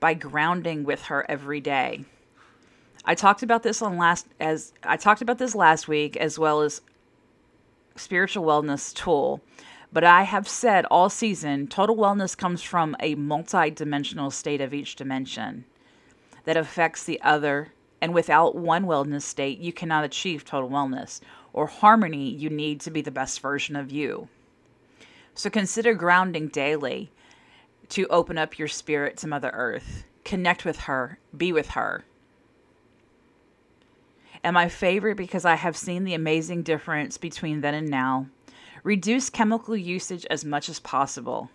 by 0.00 0.14
grounding 0.14 0.84
with 0.84 1.04
her 1.04 1.24
every 1.30 1.60
day. 1.60 2.04
I 3.04 3.14
talked 3.14 3.42
about 3.42 3.62
this 3.62 3.82
on 3.82 3.98
last 3.98 4.26
as 4.40 4.72
I 4.82 4.96
talked 4.96 5.22
about 5.22 5.38
this 5.38 5.54
last 5.54 5.88
week 5.88 6.16
as 6.16 6.38
well 6.38 6.62
as 6.62 6.80
spiritual 7.96 8.44
wellness 8.44 8.94
tool. 8.94 9.42
But 9.92 10.04
I 10.04 10.22
have 10.22 10.48
said 10.48 10.86
all 10.86 11.10
season, 11.10 11.66
total 11.66 11.96
wellness 11.96 12.36
comes 12.36 12.62
from 12.62 12.96
a 12.98 13.14
multi-dimensional 13.14 14.30
state 14.30 14.62
of 14.62 14.72
each 14.72 14.96
dimension 14.96 15.66
that 16.44 16.56
affects 16.56 17.04
the 17.04 17.20
other, 17.20 17.74
and 18.00 18.14
without 18.14 18.54
one 18.54 18.86
wellness 18.86 19.22
state, 19.22 19.58
you 19.58 19.72
cannot 19.72 20.04
achieve 20.04 20.46
total 20.46 20.70
wellness 20.70 21.20
or 21.52 21.66
harmony 21.66 22.30
you 22.30 22.48
need 22.48 22.80
to 22.80 22.90
be 22.90 23.02
the 23.02 23.10
best 23.10 23.40
version 23.40 23.76
of 23.76 23.92
you. 23.92 24.28
So 25.34 25.50
consider 25.50 25.94
grounding 25.94 26.48
daily 26.48 27.10
to 27.90 28.06
open 28.08 28.38
up 28.38 28.58
your 28.58 28.68
spirit 28.68 29.16
to 29.18 29.26
Mother 29.26 29.50
Earth. 29.52 30.04
Connect 30.24 30.64
with 30.64 30.80
her, 30.80 31.18
be 31.36 31.52
with 31.52 31.70
her. 31.70 32.04
And 34.44 34.54
my 34.54 34.68
favorite 34.68 35.16
because 35.16 35.44
I 35.44 35.54
have 35.54 35.76
seen 35.76 36.04
the 36.04 36.14
amazing 36.14 36.62
difference 36.62 37.16
between 37.16 37.60
then 37.60 37.74
and 37.74 37.88
now. 37.88 38.26
Reduce 38.82 39.30
chemical 39.30 39.76
usage 39.76 40.26
as 40.26 40.44
much 40.44 40.68
as 40.68 40.80
possible. 40.80 41.50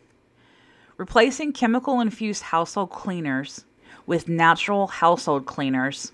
Replacing 0.95 1.53
chemical 1.53 1.99
infused 1.99 2.43
household 2.43 2.89
cleaners 2.89 3.65
with 4.05 4.29
natural 4.29 4.87
household 4.87 5.45
cleaners 5.45 6.13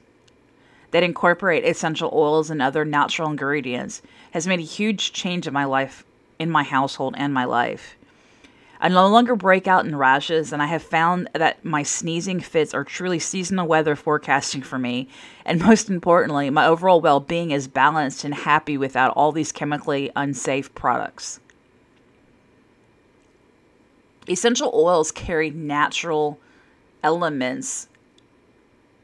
that 0.92 1.04
incorporate 1.04 1.64
essential 1.64 2.12
oils 2.14 2.50
and 2.50 2.62
other 2.62 2.84
natural 2.84 3.30
ingredients 3.30 4.02
has 4.32 4.48
made 4.48 4.60
a 4.60 4.64
huge 4.64 5.14
change 5.14 5.48
in 5.48 5.54
my 5.54 5.66
life, 5.66 6.04
in 6.40 6.50
my 6.50 6.64
household, 6.64 7.16
and 7.18 7.34
my 7.34 7.46
life. 7.46 7.96
I 8.84 8.90
no 8.90 9.08
longer 9.08 9.38
break 9.38 9.66
out 9.66 9.86
in 9.86 9.96
rashes, 9.96 10.52
and 10.52 10.62
I 10.62 10.66
have 10.66 10.84
found 10.84 11.30
that 11.34 11.64
my 11.64 11.84
sneezing 11.84 12.42
fits 12.42 12.74
are 12.74 12.84
truly 12.84 13.18
seasonal 13.18 13.66
weather 13.66 13.96
forecasting 13.96 14.62
for 14.62 14.78
me. 14.78 15.08
And 15.46 15.62
most 15.62 15.90
importantly, 15.90 16.50
my 16.50 16.66
overall 16.66 17.00
well 17.00 17.22
being 17.22 17.52
is 17.52 17.70
balanced 17.70 18.26
and 18.26 18.34
happy 18.34 18.78
without 18.78 19.14
all 19.16 19.32
these 19.32 19.54
chemically 19.54 20.12
unsafe 20.18 20.76
products. 20.76 21.40
Essential 24.28 24.70
oils 24.74 25.14
carry 25.14 25.50
natural 25.50 26.40
elements 27.04 27.88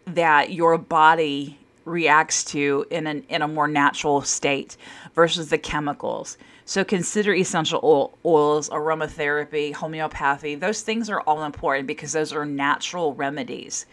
that 0.06 0.52
your 0.52 0.78
body 0.78 1.58
reacts 1.86 2.44
to 2.44 2.86
in 2.90 3.08
an 3.08 3.24
in 3.30 3.42
a 3.42 3.48
more 3.48 3.68
natural 3.68 4.22
state 4.22 4.76
versus 5.16 5.50
the 5.50 5.58
chemicals. 5.58 6.38
So 6.70 6.84
consider 6.84 7.34
essential 7.34 7.80
oil, 7.84 8.16
oils, 8.24 8.70
aromatherapy, 8.70 9.74
homeopathy. 9.74 10.54
Those 10.54 10.82
things 10.82 11.10
are 11.10 11.22
all 11.22 11.44
important 11.44 11.88
because 11.88 12.12
those 12.12 12.32
are 12.32 12.46
natural 12.46 13.16
remedies. 13.16 13.88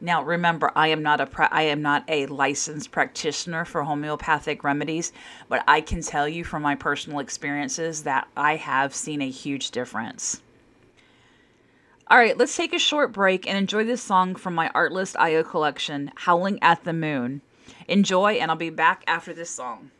Now, 0.00 0.22
remember, 0.22 0.72
I 0.74 0.88
am 0.88 1.02
not 1.02 1.20
a 1.20 1.28
I 1.54 1.64
am 1.64 1.82
not 1.82 2.04
a 2.08 2.24
licensed 2.28 2.90
practitioner 2.90 3.66
for 3.66 3.82
homeopathic 3.82 4.64
remedies, 4.64 5.12
but 5.50 5.62
I 5.68 5.82
can 5.82 6.00
tell 6.00 6.26
you 6.26 6.42
from 6.42 6.62
my 6.62 6.74
personal 6.74 7.18
experiences 7.18 8.04
that 8.04 8.26
I 8.34 8.56
have 8.56 8.94
seen 8.94 9.20
a 9.20 9.28
huge 9.28 9.70
difference. 9.70 10.40
All 12.06 12.16
right, 12.16 12.38
let's 12.38 12.56
take 12.56 12.72
a 12.72 12.78
short 12.78 13.12
break 13.12 13.46
and 13.46 13.58
enjoy 13.58 13.84
this 13.84 14.02
song 14.02 14.36
from 14.36 14.54
my 14.54 14.70
Artlist 14.70 15.16
IO 15.18 15.42
collection, 15.42 16.10
Howling 16.14 16.62
at 16.62 16.84
the 16.84 16.94
Moon. 16.94 17.42
Enjoy, 17.88 18.32
and 18.32 18.50
I'll 18.50 18.56
be 18.56 18.70
back 18.70 19.04
after 19.06 19.34
this 19.34 19.50
song. 19.50 19.90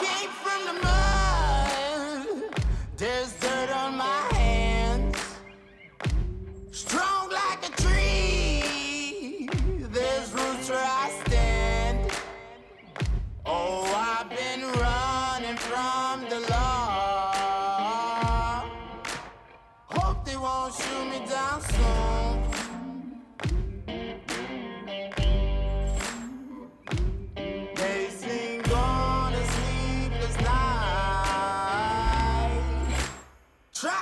Came 0.00 0.30
from 0.42 0.60
the 0.68 0.72
mud. 0.82 2.54
There's 2.96 3.39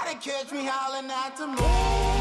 To 0.08 0.14
catch 0.14 0.50
me 0.52 0.64
howling 0.64 1.10
at 1.10 1.36
the 1.36 1.46
moon. 1.46 2.17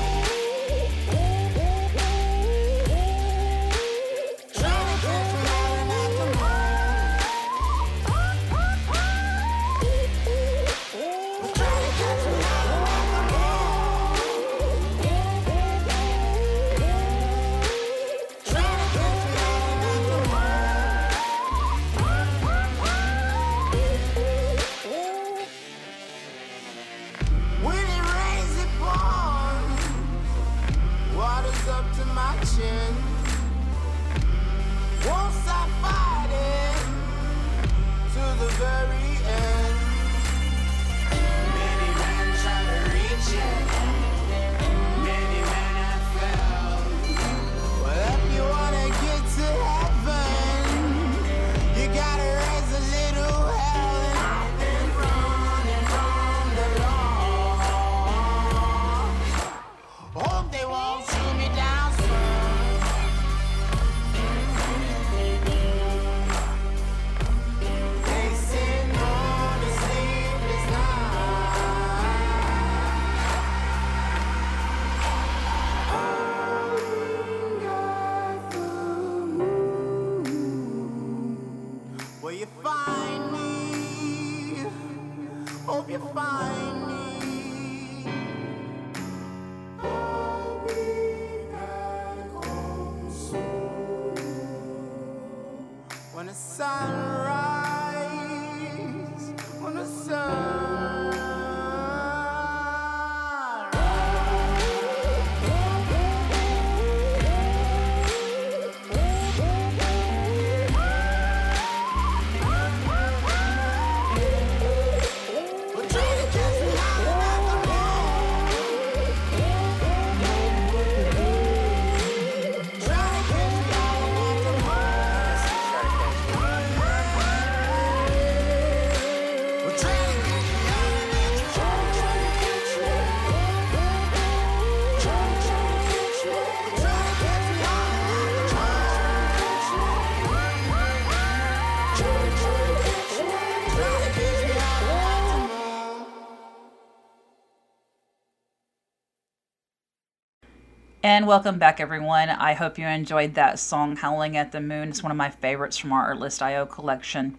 Welcome 151.28 151.60
back, 151.60 151.82
everyone. 151.82 152.30
I 152.30 152.54
hope 152.54 152.78
you 152.78 152.88
enjoyed 152.88 153.34
that 153.34 153.60
song, 153.60 153.98
Howling 153.98 154.38
at 154.38 154.54
the 154.54 154.62
Moon. 154.62 154.88
It's 154.88 155.04
one 155.04 155.12
of 155.12 155.18
my 155.18 155.30
favorites 155.30 155.78
from 155.78 155.92
our 155.92 156.16
Artlist.io 156.16 156.66
collection. 156.68 157.38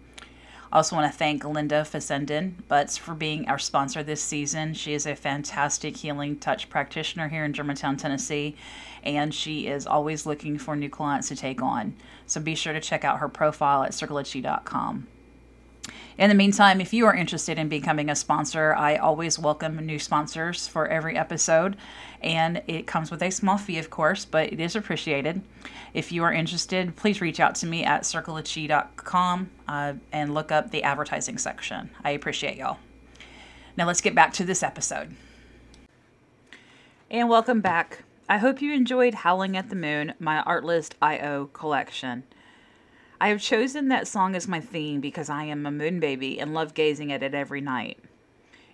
I 0.71 0.75
also 0.77 0.95
want 0.95 1.11
to 1.11 1.17
thank 1.17 1.43
Linda 1.43 1.83
Fessenden 1.83 2.63
Butts 2.67 2.97
for 2.97 3.15
being 3.15 3.49
our 3.49 3.57
sponsor 3.57 4.03
this 4.03 4.21
season. 4.21 4.75
She 4.75 4.93
is 4.93 5.07
a 5.07 5.15
fantastic 5.15 5.97
healing 5.97 6.37
touch 6.37 6.69
practitioner 6.69 7.29
here 7.29 7.43
in 7.43 7.51
Germantown, 7.51 7.97
Tennessee, 7.97 8.55
and 9.01 9.33
she 9.33 9.65
is 9.65 9.87
always 9.87 10.23
looking 10.23 10.59
for 10.59 10.75
new 10.75 10.87
clients 10.87 11.29
to 11.29 11.35
take 11.35 11.59
on. 11.59 11.95
So 12.27 12.39
be 12.39 12.53
sure 12.53 12.73
to 12.73 12.79
check 12.79 13.03
out 13.03 13.17
her 13.17 13.27
profile 13.27 13.81
at 13.81 13.93
circleofchi.com. 13.93 15.07
In 16.19 16.27
the 16.27 16.35
meantime, 16.35 16.81
if 16.81 16.91
you 16.91 17.05
are 17.05 17.15
interested 17.15 17.57
in 17.57 17.69
becoming 17.69 18.09
a 18.09 18.15
sponsor, 18.15 18.75
I 18.75 18.97
always 18.97 19.39
welcome 19.39 19.77
new 19.77 19.97
sponsors 19.97 20.67
for 20.67 20.85
every 20.85 21.15
episode, 21.15 21.77
and 22.21 22.61
it 22.67 22.85
comes 22.85 23.09
with 23.09 23.23
a 23.23 23.29
small 23.29 23.57
fee, 23.57 23.77
of 23.77 23.89
course, 23.89 24.25
but 24.25 24.51
it 24.51 24.59
is 24.59 24.75
appreciated. 24.75 25.41
If 25.93 26.11
you 26.11 26.25
are 26.25 26.33
interested, 26.33 26.97
please 26.97 27.21
reach 27.21 27.39
out 27.39 27.55
to 27.55 27.67
me 27.67 27.85
at 27.85 28.01
circleofchi.com 28.01 29.49
uh, 29.69 29.93
and 30.11 30.33
look 30.33 30.51
up 30.51 30.71
the 30.71 30.83
advertising 30.83 31.37
section. 31.37 31.89
I 32.03 32.09
appreciate 32.09 32.57
y'all. 32.57 32.79
Now 33.77 33.87
let's 33.87 34.01
get 34.01 34.13
back 34.13 34.33
to 34.33 34.43
this 34.43 34.61
episode. 34.61 35.15
And 37.09 37.29
welcome 37.29 37.61
back. 37.61 38.03
I 38.27 38.39
hope 38.39 38.61
you 38.61 38.73
enjoyed 38.73 39.13
Howling 39.13 39.55
at 39.55 39.69
the 39.69 39.75
Moon, 39.77 40.15
my 40.19 40.43
Artlist.io 40.45 41.45
collection. 41.53 42.25
I 43.21 43.27
have 43.29 43.41
chosen 43.41 43.89
that 43.89 44.07
song 44.07 44.33
as 44.33 44.47
my 44.47 44.61
theme 44.61 45.01
because 45.01 45.29
I 45.29 45.43
am 45.43 45.65
a 45.65 45.71
moon 45.71 45.99
baby 45.99 46.39
and 46.39 46.53
love 46.53 46.73
gazing 46.73 47.11
at 47.11 47.21
it 47.21 47.33
every 47.33 47.59
night. 47.59 47.99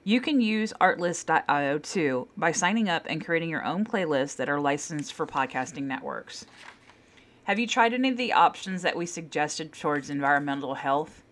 You 0.03 0.21
can 0.21 0.39
use 0.39 0.71
artlist.io 0.79 1.79
too 1.79 2.27
by 2.37 2.51
signing 2.51 2.87
up 2.87 3.07
and 3.09 3.25
creating 3.25 3.49
your 3.49 3.65
own 3.65 3.85
playlists 3.85 4.35
that 4.35 4.47
are 4.47 4.59
licensed 4.59 5.13
for 5.13 5.25
podcasting 5.25 5.85
networks. 5.85 6.45
Have 7.45 7.57
you 7.57 7.65
tried 7.65 7.95
any 7.95 8.09
of 8.09 8.17
the 8.17 8.33
options 8.33 8.83
that 8.83 8.95
we 8.95 9.07
suggested 9.07 9.73
towards 9.73 10.11
environmental 10.11 10.75
health? 10.75 11.23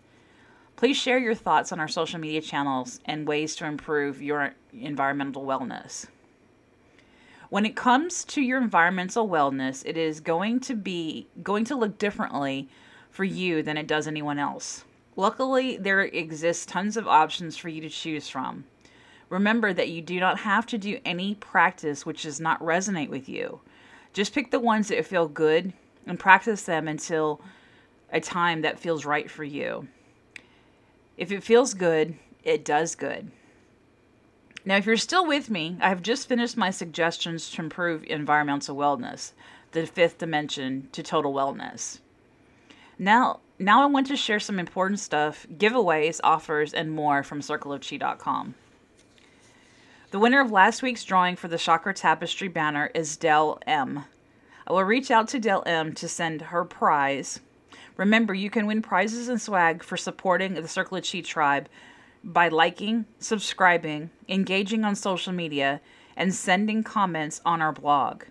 Please 0.74 0.96
share 0.96 1.18
your 1.18 1.36
thoughts 1.36 1.70
on 1.70 1.78
our 1.78 1.86
social 1.86 2.18
media 2.18 2.40
channels 2.40 2.98
and 3.04 3.28
ways 3.28 3.54
to 3.56 3.64
improve 3.64 4.20
your 4.20 4.54
environmental 4.72 5.44
wellness. 5.44 6.06
When 7.48 7.64
it 7.64 7.76
comes 7.76 8.24
to 8.24 8.42
your 8.42 8.60
environmental 8.60 9.28
wellness, 9.28 9.84
it 9.86 9.96
is 9.96 10.18
going 10.18 10.58
to 10.60 10.74
be 10.74 11.28
going 11.44 11.64
to 11.66 11.76
look 11.76 11.96
differently 11.96 12.68
for 13.14 13.22
you 13.22 13.62
than 13.62 13.76
it 13.76 13.86
does 13.86 14.08
anyone 14.08 14.40
else. 14.40 14.84
Luckily, 15.14 15.76
there 15.76 16.00
exists 16.00 16.66
tons 16.66 16.96
of 16.96 17.06
options 17.06 17.56
for 17.56 17.68
you 17.68 17.80
to 17.80 17.88
choose 17.88 18.28
from. 18.28 18.64
Remember 19.28 19.72
that 19.72 19.88
you 19.88 20.02
do 20.02 20.18
not 20.18 20.40
have 20.40 20.66
to 20.66 20.78
do 20.78 20.98
any 21.04 21.36
practice 21.36 22.04
which 22.04 22.24
does 22.24 22.40
not 22.40 22.60
resonate 22.60 23.10
with 23.10 23.28
you. 23.28 23.60
Just 24.12 24.34
pick 24.34 24.50
the 24.50 24.58
ones 24.58 24.88
that 24.88 25.06
feel 25.06 25.28
good 25.28 25.72
and 26.08 26.18
practice 26.18 26.64
them 26.64 26.88
until 26.88 27.40
a 28.10 28.20
time 28.20 28.62
that 28.62 28.80
feels 28.80 29.04
right 29.04 29.30
for 29.30 29.44
you. 29.44 29.86
If 31.16 31.30
it 31.30 31.44
feels 31.44 31.72
good, 31.72 32.16
it 32.42 32.64
does 32.64 32.96
good. 32.96 33.30
Now, 34.64 34.76
if 34.76 34.86
you're 34.86 34.96
still 34.96 35.24
with 35.24 35.50
me, 35.50 35.76
I 35.80 35.88
have 35.88 36.02
just 36.02 36.28
finished 36.28 36.56
my 36.56 36.70
suggestions 36.70 37.48
to 37.50 37.62
improve 37.62 38.02
environmental 38.08 38.74
wellness, 38.74 39.34
the 39.70 39.86
fifth 39.86 40.18
dimension 40.18 40.88
to 40.90 41.04
total 41.04 41.32
wellness. 41.32 42.00
Now, 42.98 43.40
now 43.58 43.82
I 43.82 43.86
want 43.86 44.06
to 44.08 44.16
share 44.16 44.40
some 44.40 44.58
important 44.58 45.00
stuff, 45.00 45.46
giveaways, 45.56 46.20
offers, 46.22 46.72
and 46.72 46.90
more 46.90 47.22
from 47.22 47.40
circleofchi.com. 47.40 48.54
The 50.10 50.18
winner 50.18 50.40
of 50.40 50.52
last 50.52 50.82
week's 50.82 51.04
drawing 51.04 51.34
for 51.34 51.48
the 51.48 51.58
Chakra 51.58 51.92
Tapestry 51.92 52.48
banner 52.48 52.90
is 52.94 53.16
Dell 53.16 53.58
M. 53.66 54.04
I 54.66 54.72
will 54.72 54.84
reach 54.84 55.10
out 55.10 55.28
to 55.28 55.40
Dell 55.40 55.62
M 55.66 55.92
to 55.94 56.08
send 56.08 56.40
her 56.40 56.64
prize. 56.64 57.40
Remember, 57.96 58.32
you 58.32 58.48
can 58.48 58.66
win 58.66 58.80
prizes 58.80 59.28
and 59.28 59.40
swag 59.40 59.82
for 59.82 59.96
supporting 59.96 60.54
the 60.54 60.68
Circle 60.68 60.98
of 60.98 61.04
Chi 61.10 61.20
tribe 61.20 61.68
by 62.22 62.48
liking, 62.48 63.06
subscribing, 63.18 64.10
engaging 64.28 64.84
on 64.84 64.94
social 64.94 65.32
media, 65.32 65.80
and 66.16 66.34
sending 66.34 66.82
comments 66.82 67.40
on 67.44 67.60
our 67.60 67.72
blog. 67.72 68.24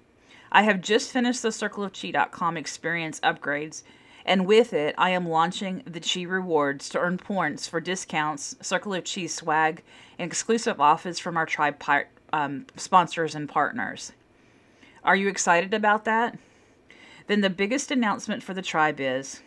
I 0.52 0.64
have 0.64 0.82
just 0.82 1.12
finished 1.12 1.42
the 1.42 1.50
circleofchi.com 1.50 2.58
experience 2.58 3.20
upgrades 3.20 3.84
and 4.26 4.46
with 4.46 4.72
it, 4.74 4.96
I 4.98 5.10
am 5.10 5.28
launching 5.28 5.84
the 5.86 6.00
Chi 6.00 6.22
Rewards 6.22 6.88
to 6.90 7.00
earn 7.00 7.18
points 7.18 7.68
for 7.68 7.82
discounts, 7.82 8.56
Circle 8.62 8.94
of 8.94 9.04
Chi 9.04 9.26
swag, 9.28 9.84
and 10.18 10.26
exclusive 10.26 10.80
offers 10.80 11.20
from 11.20 11.36
our 11.36 11.46
tribe 11.46 11.80
par- 11.80 12.08
um, 12.32 12.66
sponsors 12.78 13.36
and 13.36 13.50
partners. 13.50 14.14
Are 15.04 15.16
you 15.16 15.28
excited 15.28 15.74
about 15.74 16.06
that? 16.06 16.38
Then 17.28 17.42
the 17.42 17.50
biggest 17.50 17.92
announcement 17.92 18.44
for 18.44 18.54
the 18.54 18.62
tribe 18.62 19.00
is 19.00 19.42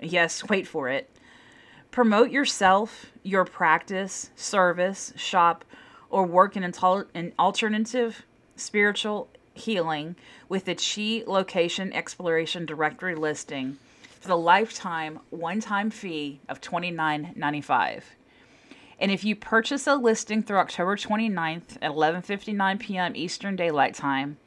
yes, 0.00 0.44
wait 0.48 0.66
for 0.66 0.88
it. 0.88 1.10
Promote 1.90 2.30
yourself, 2.30 3.06
your 3.22 3.44
practice, 3.44 4.30
service, 4.36 5.12
shop, 5.16 5.64
or 6.10 6.24
work 6.24 6.56
in 6.56 6.62
an 6.62 7.32
alternative 7.38 8.24
spiritual 8.54 9.28
healing 9.54 10.14
with 10.48 10.64
the 10.66 10.74
Chi 10.74 11.24
location 11.28 11.92
exploration 11.92 12.64
directory 12.64 13.14
listing 13.16 13.78
for 14.20 14.28
the 14.28 14.36
lifetime 14.36 15.20
one 15.30 15.60
time 15.60 15.90
fee 15.90 16.40
of 16.48 16.60
$29.95. 16.60 18.02
And 19.00 19.12
if 19.12 19.24
you 19.24 19.36
purchase 19.36 19.86
a 19.86 19.94
listing 19.94 20.42
through 20.42 20.58
October 20.58 20.96
29th 20.96 21.76
at 21.80 21.92
11:59 21.92 22.80
p.m. 22.80 23.12
Eastern 23.14 23.54
Daylight 23.54 23.94
Time, 23.94 24.38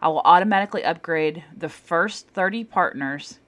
I 0.00 0.08
will 0.08 0.22
automatically 0.24 0.82
upgrade 0.82 1.44
the 1.54 1.68
first 1.68 2.28
30 2.28 2.64
partners 2.64 3.38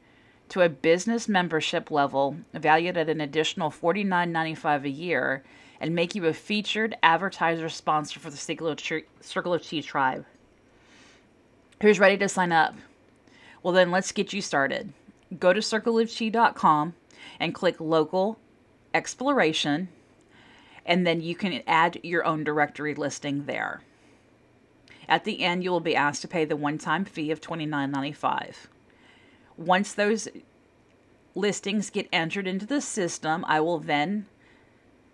to 0.51 0.61
a 0.61 0.69
business 0.69 1.29
membership 1.29 1.91
level 1.91 2.37
valued 2.53 2.99
at 2.99 3.09
an 3.09 3.23
additional 3.23 3.71
$49.95 3.71 4.85
a 4.85 4.91
year 4.91 5.43
and 5.81 5.95
make 5.95 6.15
you 6.15 6.27
a 6.27 6.35
featured 6.35 6.97
advertiser 7.03 7.71
sponsor 7.71 8.21
for 8.21 8.31
the 8.31 8.37
Circle 8.37 9.55
of, 9.55 9.69
Chi 9.69 9.81
tribe. 9.81 10.27
Who's 11.81 11.99
ready 11.99 12.19
to 12.19 12.29
sign 12.29 12.53
up? 12.53 12.75
Well, 13.63 13.75
then 13.75 13.91
let's 13.91 14.13
get 14.13 14.35
you 14.35 14.43
started 14.43 14.93
go 15.39 15.53
to 15.53 15.61
circleofchi.com 15.61 16.95
and 17.41 17.55
click 17.55 17.81
local 17.81 18.39
exploration, 18.93 19.89
and 20.87 21.07
then 21.07 21.21
you 21.21 21.35
can 21.35 21.63
add 21.67 21.99
your 22.03 22.25
own 22.25 22.45
directory 22.45 22.95
listing 22.95 23.47
there. 23.47 23.83
At 25.09 25.25
the 25.25 25.43
end, 25.43 25.65
you 25.65 25.71
will 25.71 25.81
be 25.81 25.97
asked 25.97 26.23
to 26.23 26.29
pay 26.29 26.45
the 26.45 26.57
one 26.57 26.79
time 26.79 27.05
fee 27.05 27.31
of 27.31 27.41
$29.95. 27.41 28.55
Once 29.57 29.93
those 29.93 30.29
listings 31.35 31.91
get 31.91 32.09
entered 32.13 32.47
into 32.47 32.67
the 32.67 32.81
system, 32.81 33.45
I 33.47 33.61
will 33.61 33.79
then 33.79 34.27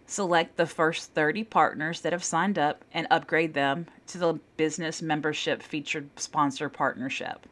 select 0.07 0.57
the 0.57 0.66
first 0.66 1.14
30 1.14 1.44
partners 1.44 2.01
that 2.01 2.12
have 2.12 2.25
signed 2.25 2.59
up 2.59 2.85
and 2.92 3.07
upgrade 3.11 3.55
them 3.55 3.87
to 4.09 4.18
the 4.18 4.35
business 4.57 5.01
membership 5.01 5.62
featured 5.62 6.09
sponsor 6.16 6.68
partnership. 6.68 7.46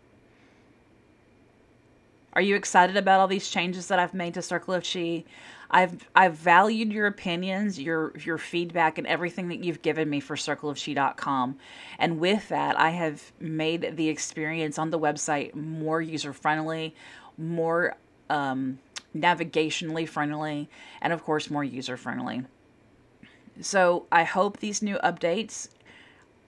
Are 2.35 2.43
you 2.43 2.57
excited 2.57 2.97
about 2.97 3.21
all 3.21 3.29
these 3.29 3.49
changes 3.49 3.89
that 3.89 3.99
I've 3.99 4.15
made 4.15 4.35
to 4.35 4.43
Circle 4.43 4.75
of 4.75 4.85
Chi? 4.85 5.25
I've 5.71 6.09
I've 6.15 6.35
valued 6.35 6.93
your 6.93 7.07
opinions, 7.07 7.79
your 7.79 8.13
your 8.17 8.39
feedback, 8.39 8.99
and 8.99 9.07
everything 9.07 9.49
that 9.49 9.63
you've 9.65 9.83
given 9.83 10.09
me 10.09 10.21
for 10.21 10.37
circleofchi.com. 10.37 11.59
And 11.99 12.19
with 12.19 12.49
that, 12.49 12.79
I 12.79 12.91
have 12.91 13.33
made 13.41 13.97
the 13.97 14.09
experience 14.09 14.79
on 14.79 14.91
the 14.91 14.99
website 14.99 15.55
more 15.55 16.01
user 16.01 16.33
friendly, 16.33 16.95
more 17.37 17.97
um, 18.31 18.79
navigationally 19.17 20.09
friendly, 20.09 20.69
and 21.03 21.13
of 21.13 21.23
course 21.23 21.51
more 21.51 21.65
user 21.65 21.97
friendly. 21.97 22.45
So 23.61 24.07
I 24.13 24.25
hope 24.25 24.59
these 24.59 24.83
new 24.83 24.99
updates 24.99 25.69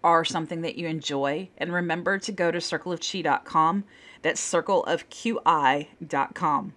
are 0.02 0.24
something 0.24 0.62
that 0.62 0.76
you 0.76 0.86
enjoy. 0.86 1.50
And 1.58 1.70
remember 1.72 2.18
to 2.18 2.32
go 2.32 2.50
to 2.50 2.58
circleofchi.com. 2.58 3.84
That's 4.22 4.52
circleofchi.com. 4.52 6.72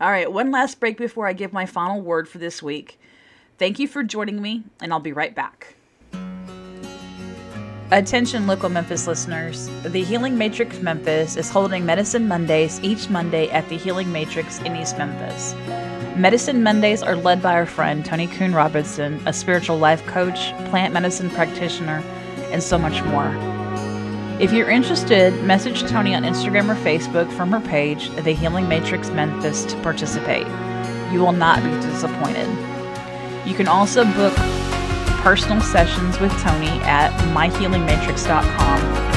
All 0.00 0.10
right, 0.10 0.32
one 0.32 0.50
last 0.50 0.80
break 0.80 0.96
before 0.96 1.28
I 1.28 1.32
give 1.32 1.52
my 1.52 1.64
final 1.64 2.00
word 2.00 2.28
for 2.28 2.38
this 2.38 2.60
week. 2.60 2.98
Thank 3.58 3.78
you 3.78 3.86
for 3.86 4.02
joining 4.02 4.42
me, 4.42 4.64
and 4.80 4.92
I'll 4.92 4.98
be 4.98 5.12
right 5.12 5.32
back. 5.32 5.76
Attention, 7.92 8.46
local 8.46 8.68
Memphis 8.68 9.06
listeners. 9.06 9.68
The 9.82 10.02
Healing 10.02 10.38
Matrix 10.38 10.80
Memphis 10.80 11.36
is 11.36 11.50
holding 11.50 11.84
Medicine 11.84 12.26
Mondays 12.26 12.80
each 12.82 13.10
Monday 13.10 13.50
at 13.50 13.68
the 13.68 13.76
Healing 13.76 14.10
Matrix 14.10 14.60
in 14.62 14.74
East 14.74 14.98
Memphis. 14.98 15.54
Medicine 16.16 16.62
Mondays 16.62 17.02
are 17.02 17.16
led 17.16 17.40
by 17.40 17.54
our 17.54 17.64
friend 17.64 18.04
Tony 18.04 18.26
Kuhn 18.26 18.52
Robinson, 18.52 19.18
a 19.26 19.32
spiritual 19.32 19.78
life 19.78 20.04
coach, 20.06 20.52
plant 20.66 20.92
medicine 20.92 21.30
practitioner, 21.30 22.02
and 22.50 22.62
so 22.62 22.76
much 22.76 23.02
more. 23.04 23.34
If 24.38 24.52
you're 24.52 24.68
interested, 24.68 25.32
message 25.44 25.82
Tony 25.82 26.14
on 26.14 26.24
Instagram 26.24 26.68
or 26.68 26.74
Facebook 26.84 27.32
from 27.32 27.50
her 27.52 27.60
page, 27.60 28.10
The 28.10 28.32
Healing 28.32 28.68
Matrix 28.68 29.08
Memphis, 29.10 29.64
to 29.64 29.76
participate. 29.80 30.46
You 31.12 31.20
will 31.20 31.32
not 31.32 31.62
be 31.62 31.70
disappointed. 31.80 32.48
You 33.46 33.54
can 33.54 33.68
also 33.68 34.04
book 34.04 34.34
personal 35.22 35.62
sessions 35.62 36.20
with 36.20 36.32
Tony 36.42 36.68
at 36.82 37.10
myhealingmatrix.com. 37.34 39.11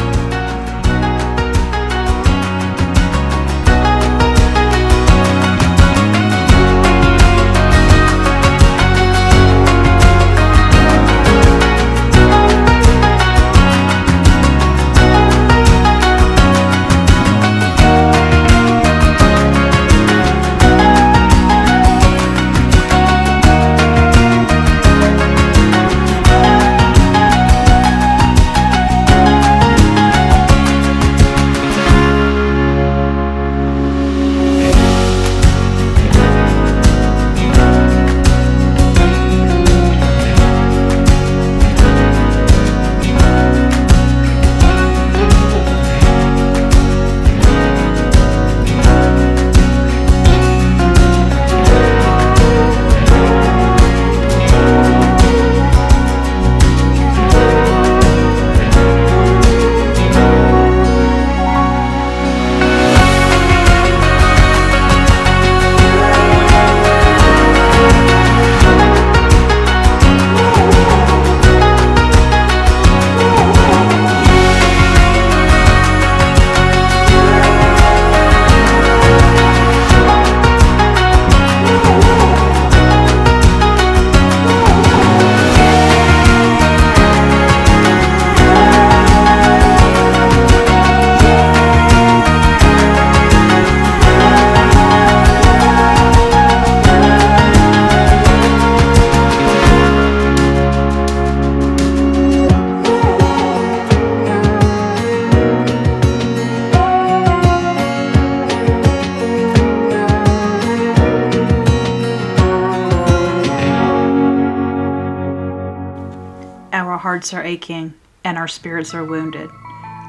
hearts 117.06 117.36
are 117.36 117.44
aching 117.44 117.94
and 118.24 118.36
our 118.36 118.48
spirits 118.48 118.96
are 118.96 119.06
wounded. 119.06 119.48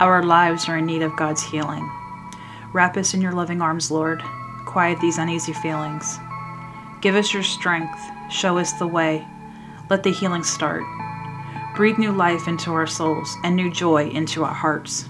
Our 0.01 0.23
lives 0.23 0.67
are 0.67 0.79
in 0.79 0.87
need 0.87 1.03
of 1.03 1.15
God's 1.15 1.43
healing. 1.43 1.87
Wrap 2.73 2.97
us 2.97 3.13
in 3.13 3.21
your 3.21 3.33
loving 3.33 3.61
arms, 3.61 3.91
Lord. 3.91 4.23
Quiet 4.65 4.99
these 4.99 5.19
uneasy 5.19 5.53
feelings. 5.53 6.19
Give 7.03 7.15
us 7.15 7.35
your 7.35 7.43
strength. 7.43 8.01
Show 8.31 8.57
us 8.57 8.73
the 8.73 8.87
way. 8.87 9.29
Let 9.91 10.05
the 10.05 10.11
healing 10.11 10.43
start. 10.43 10.85
Breathe 11.77 11.99
new 11.99 12.13
life 12.13 12.49
into 12.49 12.73
our 12.73 12.87
souls 12.87 13.37
and 13.45 13.55
new 13.55 13.71
joy 13.71 14.09
into 14.09 14.43
our 14.43 14.55
hearts. 14.55 15.07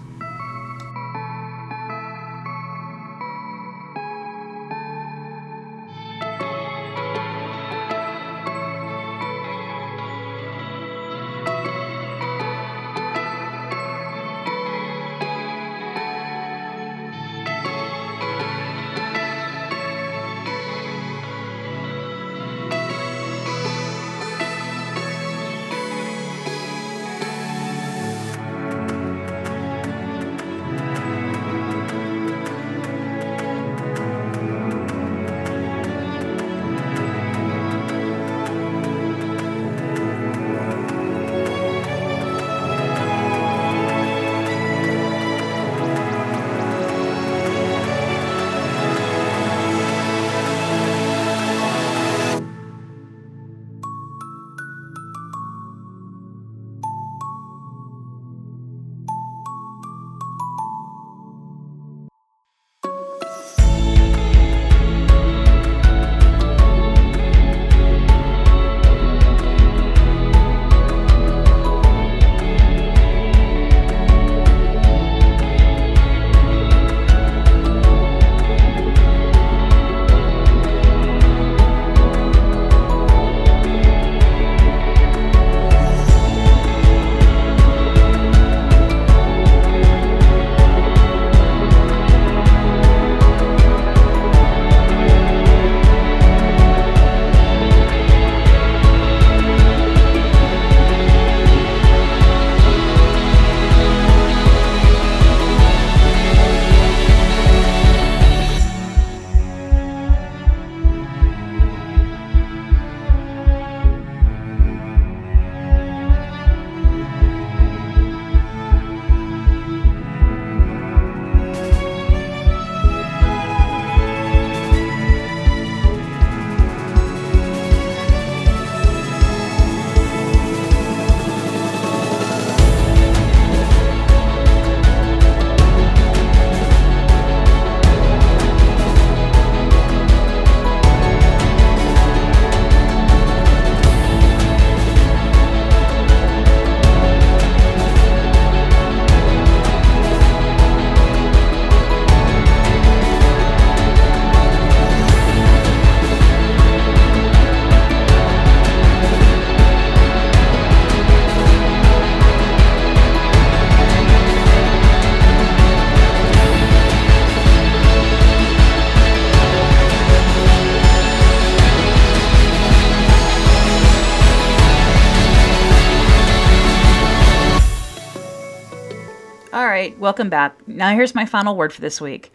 Welcome 180.16 180.30
back. 180.30 180.66
Now, 180.66 180.94
here's 180.94 181.14
my 181.14 181.26
final 181.26 181.54
word 181.54 181.74
for 181.74 181.82
this 181.82 182.00
week. 182.00 182.32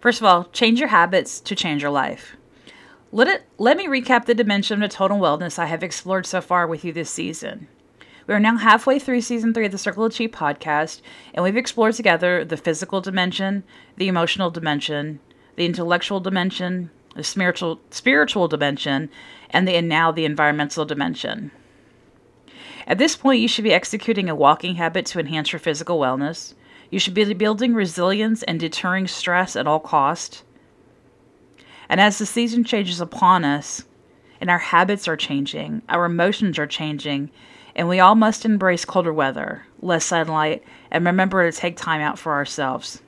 First 0.00 0.22
of 0.22 0.24
all, 0.24 0.44
change 0.54 0.80
your 0.80 0.88
habits 0.88 1.38
to 1.40 1.54
change 1.54 1.82
your 1.82 1.90
life. 1.90 2.34
Let 3.12 3.28
it 3.28 3.42
let 3.58 3.76
me 3.76 3.88
recap 3.88 4.24
the 4.24 4.32
dimension 4.34 4.82
of 4.82 4.90
total 4.90 5.18
wellness 5.18 5.58
I 5.58 5.66
have 5.66 5.82
explored 5.82 6.24
so 6.24 6.40
far 6.40 6.66
with 6.66 6.82
you 6.82 6.94
this 6.94 7.10
season. 7.10 7.68
We 8.26 8.32
are 8.32 8.40
now 8.40 8.56
halfway 8.56 8.98
through 8.98 9.20
season 9.20 9.52
three 9.52 9.66
of 9.66 9.72
the 9.72 9.76
Circle 9.76 10.06
of 10.06 10.16
Chi 10.16 10.28
podcast, 10.28 11.02
and 11.34 11.44
we've 11.44 11.58
explored 11.58 11.92
together 11.92 12.42
the 12.42 12.56
physical 12.56 13.02
dimension, 13.02 13.64
the 13.98 14.08
emotional 14.08 14.50
dimension, 14.50 15.20
the 15.56 15.66
intellectual 15.66 16.20
dimension, 16.20 16.90
the 17.16 17.22
spiritual 17.22 17.82
spiritual 17.90 18.48
dimension, 18.48 19.10
and 19.50 19.68
the 19.68 19.76
and 19.76 19.90
now 19.90 20.10
the 20.10 20.24
environmental 20.24 20.86
dimension. 20.86 21.50
At 22.86 22.96
this 22.96 23.14
point, 23.14 23.40
you 23.40 23.48
should 23.48 23.64
be 23.64 23.74
executing 23.74 24.30
a 24.30 24.34
walking 24.34 24.76
habit 24.76 25.04
to 25.04 25.20
enhance 25.20 25.52
your 25.52 25.60
physical 25.60 26.00
wellness. 26.00 26.54
You 26.90 26.98
should 26.98 27.14
be 27.14 27.32
building 27.34 27.72
resilience 27.72 28.42
and 28.42 28.58
deterring 28.58 29.06
stress 29.06 29.56
at 29.56 29.66
all 29.66 29.80
cost. 29.80 30.42
And 31.88 32.00
as 32.00 32.18
the 32.18 32.26
season 32.26 32.64
changes 32.64 33.00
upon 33.00 33.44
us, 33.44 33.84
and 34.40 34.50
our 34.50 34.58
habits 34.58 35.06
are 35.06 35.16
changing, 35.16 35.82
our 35.88 36.04
emotions 36.04 36.58
are 36.58 36.66
changing, 36.66 37.30
and 37.76 37.88
we 37.88 38.00
all 38.00 38.14
must 38.14 38.44
embrace 38.44 38.84
colder 38.84 39.12
weather, 39.12 39.66
less 39.80 40.04
sunlight, 40.04 40.64
and 40.90 41.04
remember 41.04 41.48
to 41.48 41.56
take 41.56 41.76
time 41.76 42.00
out 42.00 42.18
for 42.18 42.32
ourselves. 42.32 43.02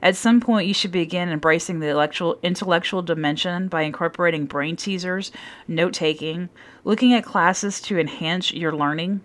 At 0.00 0.16
some 0.16 0.40
point, 0.40 0.68
you 0.68 0.74
should 0.74 0.92
begin 0.92 1.28
embracing 1.28 1.80
the 1.80 2.36
intellectual 2.42 3.02
dimension 3.02 3.68
by 3.68 3.82
incorporating 3.82 4.46
brain 4.46 4.76
teasers, 4.76 5.32
note 5.66 5.92
taking, 5.92 6.48
looking 6.84 7.12
at 7.14 7.24
classes 7.24 7.80
to 7.82 7.98
enhance 7.98 8.52
your 8.52 8.72
learning. 8.72 9.22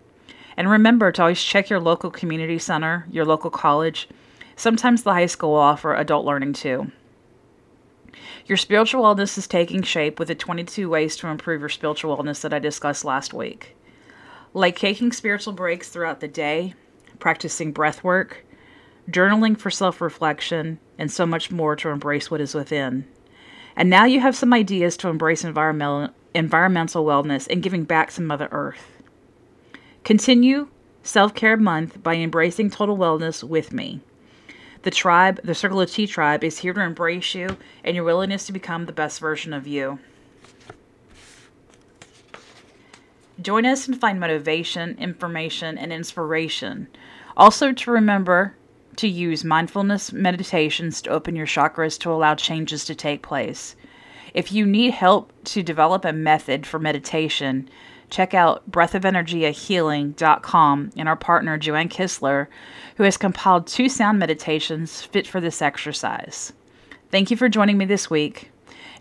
And 0.55 0.69
remember 0.69 1.11
to 1.11 1.21
always 1.21 1.41
check 1.41 1.69
your 1.69 1.79
local 1.79 2.11
community 2.11 2.59
center, 2.59 3.05
your 3.09 3.25
local 3.25 3.49
college. 3.49 4.07
Sometimes 4.55 5.03
the 5.03 5.13
high 5.13 5.25
school 5.25 5.51
will 5.51 5.59
offer 5.59 5.95
adult 5.95 6.25
learning 6.25 6.53
too. 6.53 6.91
Your 8.45 8.57
spiritual 8.57 9.03
wellness 9.03 9.37
is 9.37 9.47
taking 9.47 9.83
shape 9.83 10.19
with 10.19 10.27
the 10.27 10.35
22 10.35 10.89
ways 10.89 11.15
to 11.17 11.27
improve 11.27 11.61
your 11.61 11.69
spiritual 11.69 12.15
wellness 12.15 12.41
that 12.41 12.53
I 12.53 12.59
discussed 12.59 13.05
last 13.05 13.33
week. 13.33 13.75
Like 14.53 14.77
taking 14.77 15.11
spiritual 15.11 15.53
breaks 15.53 15.89
throughout 15.89 16.19
the 16.19 16.27
day, 16.27 16.75
practicing 17.19 17.71
breath 17.71 18.03
work, 18.03 18.45
journaling 19.09 19.57
for 19.57 19.71
self 19.71 20.01
reflection, 20.01 20.79
and 20.97 21.11
so 21.11 21.25
much 21.25 21.51
more 21.51 21.75
to 21.77 21.89
embrace 21.89 22.29
what 22.29 22.41
is 22.41 22.53
within. 22.53 23.05
And 23.75 23.89
now 23.89 24.05
you 24.05 24.19
have 24.19 24.35
some 24.35 24.53
ideas 24.53 24.95
to 24.97 25.07
embrace 25.07 25.43
environmental, 25.43 26.13
environmental 26.35 27.05
wellness 27.05 27.47
and 27.49 27.63
giving 27.63 27.83
back 27.85 28.11
to 28.11 28.21
Mother 28.21 28.47
Earth. 28.51 29.02
Continue 30.03 30.67
Self 31.01 31.33
Care 31.33 31.55
Month 31.55 32.03
by 32.03 32.15
embracing 32.15 32.69
total 32.69 32.97
wellness 32.97 33.41
with 33.41 33.71
me. 33.71 34.01
The 34.81 34.91
tribe, 34.91 35.39
the 35.45 35.55
Circle 35.55 35.79
of 35.79 35.93
Chi 35.93 36.05
tribe, 36.05 36.43
is 36.43 36.57
here 36.57 36.73
to 36.73 36.81
embrace 36.81 37.33
you 37.33 37.55
and 37.85 37.95
your 37.95 38.03
willingness 38.03 38.45
to 38.47 38.51
become 38.51 38.85
the 38.85 38.91
best 38.91 39.21
version 39.21 39.53
of 39.53 39.65
you. 39.65 39.99
Join 43.41 43.65
us 43.65 43.87
and 43.87 43.97
find 43.97 44.19
motivation, 44.19 44.97
information, 44.99 45.77
and 45.77 45.93
inspiration. 45.93 46.87
Also, 47.37 47.71
to 47.71 47.91
remember 47.91 48.55
to 48.97 49.07
use 49.07 49.45
mindfulness 49.45 50.11
meditations 50.11 51.01
to 51.01 51.11
open 51.11 51.33
your 51.33 51.47
chakras 51.47 51.97
to 51.99 52.11
allow 52.11 52.35
changes 52.35 52.83
to 52.85 52.93
take 52.93 53.21
place. 53.21 53.77
If 54.33 54.51
you 54.51 54.65
need 54.65 54.91
help 54.91 55.31
to 55.45 55.63
develop 55.63 56.03
a 56.03 56.11
method 56.11 56.67
for 56.67 56.77
meditation, 56.77 57.69
check 58.13 58.33
out 58.35 58.69
breathofenergiahealing.com 58.69 60.91
and 60.95 61.09
our 61.09 61.15
partner 61.15 61.57
Joanne 61.57 61.89
Kistler, 61.89 62.45
who 62.97 63.03
has 63.03 63.17
compiled 63.17 63.65
two 63.65 63.89
sound 63.89 64.19
meditations 64.19 65.01
fit 65.01 65.25
for 65.25 65.41
this 65.41 65.59
exercise. 65.61 66.53
Thank 67.09 67.31
you 67.31 67.37
for 67.37 67.49
joining 67.49 67.77
me 67.77 67.85
this 67.85 68.09
week. 68.09 68.51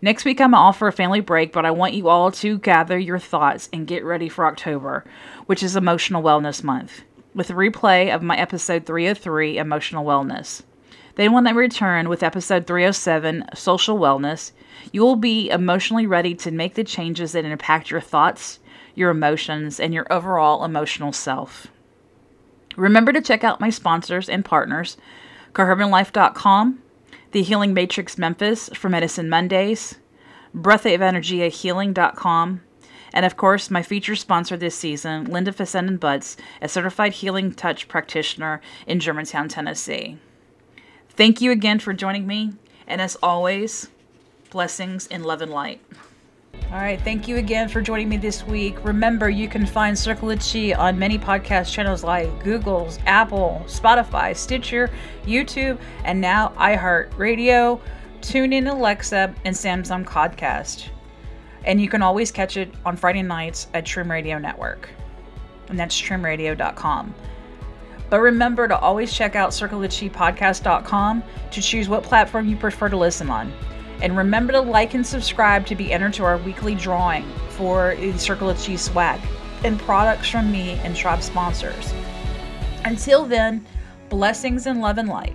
Next 0.01 0.25
week, 0.25 0.40
I'm 0.40 0.53
going 0.53 0.61
to 0.61 0.64
offer 0.64 0.88
a 0.88 0.92
family 0.92 1.20
break, 1.20 1.53
but 1.53 1.66
I 1.66 1.70
want 1.70 1.94
you 1.94 2.09
all 2.09 2.33
to 2.33 2.59
gather 2.59 2.98
your 2.98 3.18
thoughts 3.18 3.68
and 3.72 3.87
get 3.87 4.05
ready 4.05 4.29
for 4.29 4.46
October, 4.46 5.05
which 5.46 5.62
is 5.62 5.77
Emotional 5.77 6.22
Wellness 6.22 6.64
Month 6.64 7.03
with 7.35 7.51
a 7.51 7.55
replay 7.55 8.14
of 8.14 8.22
my 8.22 8.37
episode 8.37 8.87
303, 8.87 9.59
Emotional 9.59 10.05
Wellness. 10.05 10.62
Then, 11.14 11.33
when 11.33 11.46
I 11.46 11.51
return 11.51 12.09
with 12.09 12.22
episode 12.22 12.66
307, 12.66 13.44
Social 13.55 13.98
Wellness, 13.98 14.53
you 14.92 15.03
will 15.03 15.16
be 15.16 15.51
emotionally 15.51 16.07
ready 16.07 16.35
to 16.37 16.51
make 16.51 16.75
the 16.75 16.85
changes 16.85 17.33
that 17.33 17.44
impact 17.44 17.90
your 17.90 18.01
thoughts, 18.01 18.61
your 18.94 19.11
emotions, 19.11 19.81
and 19.81 19.94
your 19.94 20.07
overall 20.12 20.64
emotional 20.64 21.12
self. 21.12 21.68
Remember 22.76 23.12
to 23.12 23.20
check 23.20 23.44
out 23.44 23.61
my 23.61 23.70
sponsors 23.70 24.28
and 24.28 24.44
partners, 24.44 24.96
CoherentLife.com, 25.52 26.83
The 27.33 27.42
Healing 27.42 27.74
Matrix 27.74 28.16
Memphis 28.16 28.70
for 28.74 28.88
Medicine 28.88 29.28
Mondays, 29.28 29.96
BreathOfEnergiaHealing.com, 30.57 32.61
and 33.14 33.26
of 33.26 33.37
course, 33.37 33.70
my 33.70 33.83
feature 33.83 34.16
sponsor 34.16 34.57
this 34.57 34.74
season, 34.74 35.24
Linda 35.24 35.52
Fessenden 35.52 35.98
Butts, 35.98 36.38
a 36.62 36.68
certified 36.68 37.12
healing 37.14 37.52
touch 37.52 37.88
practitioner 37.88 38.62
in 38.87 39.00
Germantown, 39.00 39.48
Tennessee. 39.48 40.16
Thank 41.11 41.42
you 41.42 41.50
again 41.50 41.78
for 41.78 41.92
joining 41.92 42.26
me, 42.26 42.52
and 42.87 43.02
as 43.02 43.18
always, 43.22 43.88
blessings 44.50 45.07
in 45.07 45.24
love 45.24 45.42
and 45.42 45.52
light. 45.52 45.83
All 46.72 46.78
right, 46.78 46.98
thank 46.98 47.28
you 47.28 47.37
again 47.37 47.68
for 47.68 47.82
joining 47.82 48.08
me 48.08 48.16
this 48.16 48.46
week. 48.46 48.82
Remember, 48.82 49.28
you 49.28 49.46
can 49.46 49.66
find 49.66 49.96
Circle 49.96 50.30
of 50.30 50.38
Chi 50.38 50.72
on 50.72 50.98
many 50.98 51.18
podcast 51.18 51.70
channels 51.70 52.02
like 52.02 52.42
Google's, 52.42 52.98
Apple, 53.04 53.62
Spotify, 53.66 54.35
Stitcher, 54.35 54.88
YouTube, 55.26 55.78
and 56.04 56.18
now 56.18 56.48
iHeartRadio, 56.56 57.78
TuneIn 58.22 58.70
Alexa, 58.70 59.35
and 59.44 59.54
Samsung 59.54 60.06
Podcast. 60.06 60.88
And 61.66 61.78
you 61.78 61.90
can 61.90 62.00
always 62.00 62.32
catch 62.32 62.56
it 62.56 62.72
on 62.87 62.96
Friday 62.96 63.20
nights 63.20 63.66
at 63.74 63.85
Trim 63.85 64.11
Radio 64.11 64.38
Network. 64.38 64.88
And 65.68 65.78
that's 65.78 66.00
trimradio.com. 66.00 67.14
But 68.08 68.20
remember 68.20 68.66
to 68.66 68.78
always 68.78 69.12
check 69.12 69.37
out 69.37 69.50
circleofchipodcast.com 69.50 71.22
to 71.50 71.61
choose 71.61 71.90
what 71.90 72.02
platform 72.02 72.48
you 72.48 72.56
prefer 72.56 72.88
to 72.88 72.96
listen 72.96 73.28
on. 73.28 73.52
And 74.02 74.16
remember 74.16 74.52
to 74.52 74.60
like 74.60 74.92
and 74.92 75.06
subscribe 75.06 75.64
to 75.66 75.74
be 75.74 75.92
entered 75.92 76.12
to 76.14 76.24
our 76.24 76.36
weekly 76.36 76.74
drawing 76.74 77.24
for 77.48 77.94
the 77.96 78.18
Circle 78.18 78.50
of 78.50 78.62
Chi 78.62 78.76
swag 78.76 79.20
and 79.64 79.78
products 79.80 80.28
from 80.28 80.52
me 80.52 80.72
and 80.82 80.94
Tribe 80.94 81.22
sponsors. 81.22 81.94
Until 82.84 83.24
then, 83.24 83.64
blessings 84.10 84.66
and 84.66 84.82
love 84.82 84.98
and 84.98 85.08
light. 85.08 85.34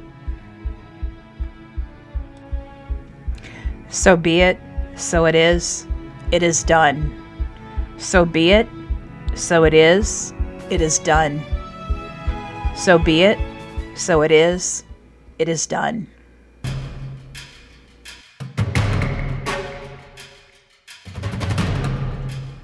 So 3.89 4.15
be 4.15 4.41
it, 4.41 4.59
so 4.95 5.25
it 5.25 5.33
is 5.33 5.87
it 6.31 6.43
is 6.43 6.63
done. 6.63 7.23
So 7.97 8.25
be 8.25 8.51
it, 8.51 8.67
so 9.33 9.63
it 9.63 9.73
is, 9.73 10.33
it 10.69 10.81
is 10.81 10.99
done. 10.99 11.41
So 12.75 12.99
be 12.99 13.23
it, 13.23 13.39
so 13.95 14.21
it 14.21 14.31
is, 14.31 14.83
it 15.39 15.47
is 15.47 15.65
done. 15.65 16.07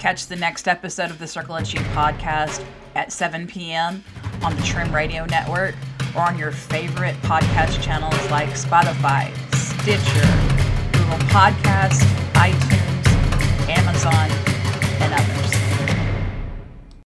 Catch 0.04 0.28
the 0.28 0.36
next 0.36 0.68
episode 0.68 1.12
of 1.12 1.18
the 1.18 1.28
Circle 1.28 1.56
of 1.56 1.64
Chi 1.64 1.80
podcast 1.96 2.62
at 2.94 3.14
7 3.14 3.48
p.m. 3.48 4.04
on 4.44 4.54
the 4.54 4.62
Trim 4.64 4.94
Radio 4.94 5.24
Network 5.24 5.76
or 6.14 6.24
on 6.24 6.38
your 6.38 6.52
favorite 6.52 7.16
podcast 7.22 7.82
channels 7.82 8.14
like 8.30 8.50
Spotify, 8.50 9.34
Stitcher, 9.56 10.28
Google 10.92 11.26
Podcasts, 11.30 12.04
iTunes, 12.34 13.70
Amazon, 13.70 14.53